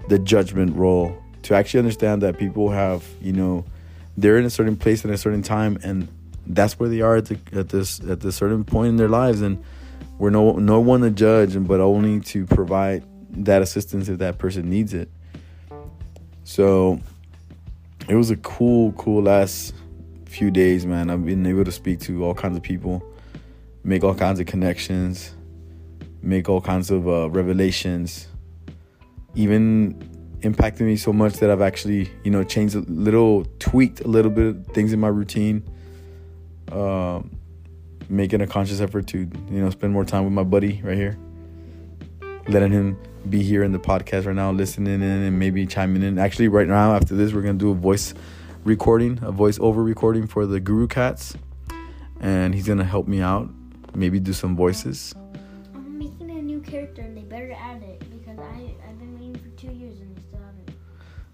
the 0.09 0.19
judgment 0.19 0.77
role. 0.77 1.17
To 1.45 1.55
actually 1.55 1.79
understand 1.79 2.23
that 2.23 2.39
people 2.39 2.71
have 2.71 3.05
you 3.21 3.33
know 3.33 3.65
they're 4.17 4.39
in 4.39 4.45
a 4.45 4.51
certain 4.51 4.77
place 4.77 5.05
at 5.05 5.11
a 5.11 5.17
certain 5.17 5.43
time 5.43 5.79
and 5.83 6.09
that's 6.47 6.79
where 6.79 6.89
they 6.89 7.01
are 7.01 7.17
at, 7.17 7.27
the, 7.27 7.39
at 7.53 7.69
this 7.69 8.01
at 8.01 8.21
this 8.21 8.37
certain 8.37 8.65
point 8.65 8.89
in 8.89 8.97
their 8.97 9.09
lives. 9.09 9.41
And 9.41 9.63
we're 10.19 10.31
no 10.31 10.53
no 10.53 10.81
one 10.81 11.01
to 11.03 11.11
judge 11.11 11.57
but 11.67 11.81
only 11.81 12.21
to 12.21 12.47
provide 12.47 13.05
that 13.31 13.63
assistance 13.63 14.09
if 14.09 14.19
that 14.19 14.39
person 14.39 14.69
needs 14.69 14.95
it. 14.95 15.09
So 16.45 17.01
it 18.09 18.15
was 18.15 18.31
a 18.31 18.37
cool 18.37 18.93
cool 18.93 19.23
last 19.23 19.75
few 20.27 20.51
days 20.51 20.85
man. 20.85 21.11
I've 21.11 21.25
been 21.25 21.47
able 21.47 21.65
to 21.65 21.73
speak 21.73 22.01
to 22.01 22.25
all 22.25 22.35
kinds 22.35 22.57
of 22.57 22.63
people 22.63 23.03
make 23.85 24.05
all 24.05 24.15
kinds 24.15 24.41
of 24.41 24.47
connections 24.47 25.35
make 26.23 26.49
all 26.49 26.61
kinds 26.61 26.91
of 26.91 27.09
uh, 27.09 27.31
revelations 27.31 28.29
even 29.35 29.97
impacted 30.43 30.87
me 30.87 30.97
so 30.97 31.13
much 31.13 31.35
that 31.35 31.51
I've 31.51 31.61
actually, 31.61 32.11
you 32.25 32.31
know, 32.31 32.45
changed 32.45 32.75
a 32.75 32.81
little, 32.81 33.45
tweaked 33.59 34.01
a 34.01 34.09
little 34.09 34.31
bit 34.31 34.67
things 34.75 34.93
in 34.93 35.01
my 35.01 35.09
routine. 35.09 35.63
Um, 36.73 37.39
making 38.09 38.41
a 38.41 38.47
conscious 38.47 38.81
effort 38.81 39.07
to, 39.09 39.19
you 39.19 39.61
know, 39.61 39.71
spend 39.71 39.93
more 39.93 40.05
time 40.05 40.25
with 40.25 40.33
my 40.33 40.43
buddy 40.43 40.81
right 40.83 40.97
here. 40.97 41.19
Letting 42.49 42.73
him 42.73 42.99
be 43.29 43.43
here 43.43 43.63
in 43.63 43.73
the 43.73 43.79
podcast 43.79 44.27
right 44.27 44.35
now, 44.35 44.51
listening 44.51 44.95
in 44.95 45.03
and 45.03 45.39
maybe 45.39 45.67
chiming 45.67 46.03
in. 46.03 46.19
Actually, 46.19 46.49
right 46.49 46.67
now 46.67 46.95
after 46.95 47.15
this, 47.15 47.33
we're 47.33 47.43
gonna 47.43 47.59
do 47.59 47.71
a 47.71 47.75
voice 47.75 48.15
recording, 48.65 49.19
a 49.23 49.31
voice 49.31 49.59
over 49.61 49.83
recording 49.83 50.27
for 50.27 50.47
the 50.47 50.61
Guru 50.61 50.87
Cats, 50.87 51.37
and 52.21 52.55
he's 52.55 52.67
gonna 52.67 52.85
help 52.85 53.07
me 53.07 53.21
out, 53.21 53.51
maybe 53.95 54.19
do 54.19 54.33
some 54.33 54.57
voices. 54.57 55.15
Character, 56.71 57.03
and 57.03 57.17
they 57.17 57.23
better 57.23 57.53
add 57.53 57.83
it 57.83 58.01
because 58.11 58.39
I 58.39 58.75
I've 58.89 58.99
been 58.99 59.15
waiting 59.15 59.35
for 59.37 59.49
two 59.61 59.73
years 59.73 60.01
and 60.01 60.17
they 60.17 60.23
still 60.23 60.41
haven't. 60.41 60.71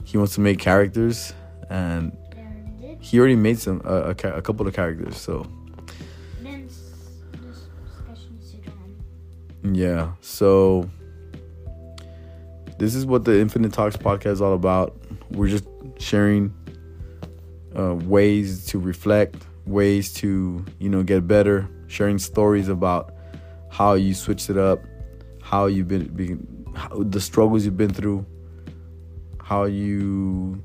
He 0.04 0.18
wants 0.18 0.34
to 0.34 0.40
make 0.40 0.58
characters, 0.58 1.32
and 1.70 2.16
already 2.36 2.98
he 3.00 3.18
already 3.18 3.36
made 3.36 3.58
some 3.58 3.82
uh, 3.84 4.14
a, 4.14 4.28
a 4.28 4.42
couple 4.42 4.66
of 4.66 4.74
characters. 4.74 5.16
So 5.16 5.46
Then 6.42 6.64
this 6.66 6.92
discussion 7.84 8.38
is 8.40 8.54
on. 9.64 9.74
yeah, 9.74 10.12
so 10.20 10.88
this 12.78 12.94
is 12.94 13.06
what 13.06 13.24
the 13.24 13.38
Infinite 13.40 13.72
Talks 13.72 13.96
podcast 13.96 14.32
is 14.32 14.42
all 14.42 14.54
about. 14.54 14.96
We're 15.30 15.48
just 15.48 15.64
sharing 15.98 16.52
uh, 17.76 17.94
ways 17.94 18.66
to 18.66 18.78
reflect, 18.78 19.46
ways 19.66 20.12
to 20.14 20.64
you 20.78 20.88
know 20.88 21.02
get 21.02 21.26
better, 21.26 21.68
sharing 21.86 22.18
stories 22.18 22.68
about 22.68 23.14
how 23.70 23.94
you 23.94 24.14
switched 24.14 24.50
it 24.50 24.56
up, 24.56 24.80
how 25.44 25.66
you've 25.66 25.86
been, 25.86 26.06
been 26.06 26.66
how, 26.74 27.02
the 27.02 27.20
struggles 27.20 27.64
you've 27.64 27.76
been 27.76 27.92
through, 27.92 28.24
how 29.42 29.64
you 29.64 30.60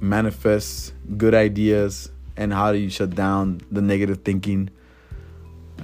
manifest 0.00 0.92
good 1.16 1.32
ideas, 1.32 2.10
and 2.36 2.52
how 2.52 2.72
do 2.72 2.78
you 2.78 2.90
shut 2.90 3.14
down 3.14 3.60
the 3.70 3.80
negative 3.80 4.18
thinking, 4.24 4.68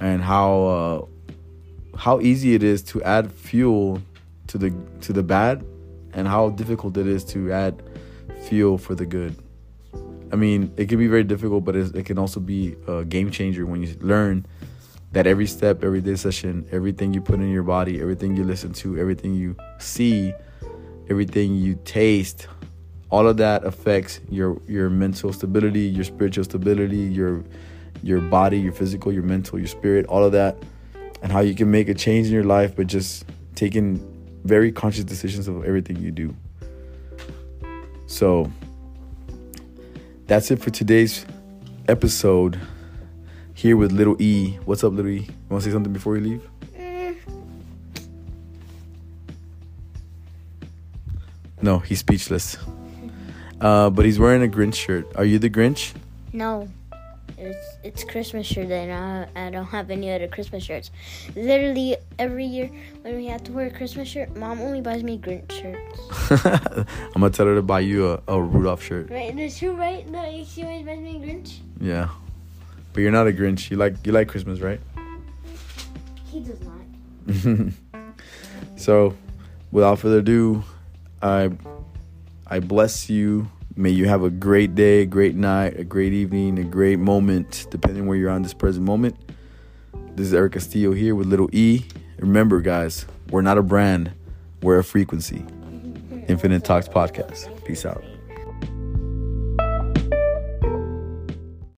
and 0.01 0.21
how 0.21 0.63
uh, 0.65 1.97
how 1.97 2.19
easy 2.19 2.55
it 2.55 2.61
is 2.61 2.83
to 2.83 3.01
add 3.03 3.31
fuel 3.31 4.01
to 4.47 4.57
the 4.57 4.73
to 4.99 5.13
the 5.13 5.23
bad, 5.23 5.65
and 6.13 6.27
how 6.27 6.49
difficult 6.49 6.97
it 6.97 7.07
is 7.07 7.23
to 7.23 7.53
add 7.53 7.81
fuel 8.47 8.77
for 8.77 8.95
the 8.95 9.05
good. 9.05 9.33
I 10.31 10.35
mean, 10.35 10.73
it 10.75 10.89
can 10.89 10.99
be 10.99 11.07
very 11.07 11.23
difficult, 11.23 11.63
but 11.63 11.75
it, 11.75 11.95
it 11.95 12.05
can 12.05 12.19
also 12.19 12.41
be 12.41 12.75
a 12.85 13.05
game 13.05 13.31
changer 13.31 13.65
when 13.65 13.81
you 13.81 13.95
learn 14.01 14.45
that 15.11 15.25
every 15.25 15.47
step, 15.47 15.83
every 15.83 16.01
day 16.01 16.15
session, 16.15 16.67
everything 16.71 17.13
you 17.13 17.21
put 17.21 17.35
in 17.35 17.49
your 17.49 17.63
body, 17.63 17.99
everything 17.99 18.35
you 18.35 18.43
listen 18.43 18.73
to, 18.73 18.97
everything 18.99 19.33
you 19.33 19.55
see, 19.79 20.33
everything 21.09 21.55
you 21.55 21.79
taste, 21.83 22.47
all 23.09 23.27
of 23.27 23.37
that 23.37 23.65
affects 23.65 24.19
your 24.29 24.61
your 24.67 24.89
mental 24.89 25.33
stability, 25.33 25.81
your 25.81 26.03
spiritual 26.03 26.43
stability, 26.43 26.97
your 26.97 27.43
your 28.03 28.21
body, 28.21 28.59
your 28.59 28.71
physical, 28.71 29.11
your 29.11 29.23
mental, 29.23 29.57
your 29.57 29.67
spirit, 29.67 30.05
all 30.05 30.23
of 30.23 30.31
that, 30.31 30.57
and 31.21 31.31
how 31.31 31.39
you 31.39 31.55
can 31.55 31.71
make 31.71 31.89
a 31.89 31.93
change 31.93 32.27
in 32.27 32.33
your 32.33 32.43
life, 32.43 32.75
but 32.75 32.87
just 32.87 33.25
taking 33.55 33.99
very 34.43 34.71
conscious 34.71 35.03
decisions 35.03 35.47
of 35.47 35.65
everything 35.65 35.97
you 35.97 36.11
do. 36.11 36.35
So 38.05 38.51
that's 40.27 40.51
it 40.51 40.57
for 40.61 40.69
today's 40.69 41.25
episode 41.87 42.59
here 43.59 43.75
with 43.75 43.91
Little 43.91 44.15
E. 44.21 44.57
What's 44.63 44.85
up, 44.85 44.93
Little 44.93 45.11
E? 45.11 45.19
You 45.19 45.33
want 45.49 45.63
to 45.63 45.69
say 45.69 45.73
something 45.73 45.91
before 45.91 46.15
you 46.15 46.23
leave? 46.23 46.49
Mm, 46.77 47.17
No, 51.61 51.79
he's 51.79 51.99
speechless. 51.99 52.57
Uh, 53.59 53.89
but 53.89 54.05
he's 54.05 54.17
wearing 54.17 54.43
a 54.43 54.47
Grinch 54.47 54.75
shirt. 54.75 55.05
Are 55.15 55.25
you 55.25 55.39
the 55.39 55.49
Grinch? 55.49 55.93
no, 56.31 56.69
it's 57.37 57.67
it's 57.83 58.03
Christmas 58.03 58.45
shirt 58.47 58.69
and 58.71 58.91
I, 59.35 59.47
I 59.47 59.49
don't 59.49 59.65
have 59.65 59.91
any 59.91 60.09
other 60.11 60.27
Christmas 60.29 60.63
shirts. 60.63 60.91
Literally 61.35 61.97
every 62.17 62.45
year 62.45 62.69
when 63.01 63.15
we 63.17 63.25
have 63.27 63.43
to 63.45 63.51
wear 63.51 63.67
a 63.67 63.71
Christmas 63.71 64.07
shirt, 64.07 64.35
mom 64.37 64.61
only 64.61 64.79
buys 64.79 65.03
me 65.03 65.17
Grinch 65.17 65.51
shirts. 65.51 66.45
I'm 67.13 67.21
gonna 67.21 67.29
tell 67.29 67.45
her 67.47 67.55
to 67.55 67.61
buy 67.61 67.81
you 67.81 68.07
a, 68.11 68.21
a 68.29 68.41
Rudolph 68.41 68.81
shirt. 68.83 69.09
Right, 69.09 69.35
that's 69.35 69.59
true, 69.59 69.75
right? 69.75 70.07
No, 70.07 70.23
she 70.45 70.63
always 70.63 70.85
buys 70.85 70.99
me 70.99 71.15
Grinch. 71.19 71.57
Yeah, 71.81 72.09
but 72.99 73.03
you're 73.03 73.11
not 73.13 73.27
a 73.27 73.31
Grinch. 73.31 73.71
You 73.71 73.77
like 73.77 73.95
you 74.05 74.11
like 74.11 74.27
Christmas, 74.27 74.59
right? 74.59 74.81
He 76.29 76.41
does 76.41 76.59
not. 76.59 77.71
so, 78.75 79.15
without 79.71 79.99
further 79.99 80.17
ado, 80.17 80.65
I 81.21 81.49
I 82.45 82.59
bless 82.59 83.09
you 83.09 83.49
May 83.77 83.91
you 83.91 84.09
have 84.09 84.23
a 84.23 84.29
great 84.29 84.75
day, 84.75 85.03
a 85.03 85.05
great 85.05 85.35
night, 85.35 85.79
a 85.79 85.85
great 85.85 86.11
evening, 86.11 86.59
a 86.59 86.65
great 86.65 86.99
moment, 86.99 87.67
depending 87.69 88.05
where 88.05 88.17
you're 88.17 88.29
on 88.29 88.41
this 88.41 88.53
present 88.53 88.85
moment. 88.85 89.15
This 90.17 90.27
is 90.27 90.33
Eric 90.33 90.51
Castillo 90.51 90.91
here 90.91 91.15
with 91.15 91.27
Little 91.27 91.49
E. 91.53 91.85
Remember, 92.17 92.59
guys, 92.59 93.05
we're 93.29 93.41
not 93.41 93.57
a 93.57 93.63
brand, 93.63 94.11
we're 94.61 94.79
a 94.79 94.83
frequency. 94.83 95.45
Infinite 96.27 96.65
Talks 96.65 96.89
Podcast. 96.89 97.63
Peace 97.63 97.85
out. 97.85 98.03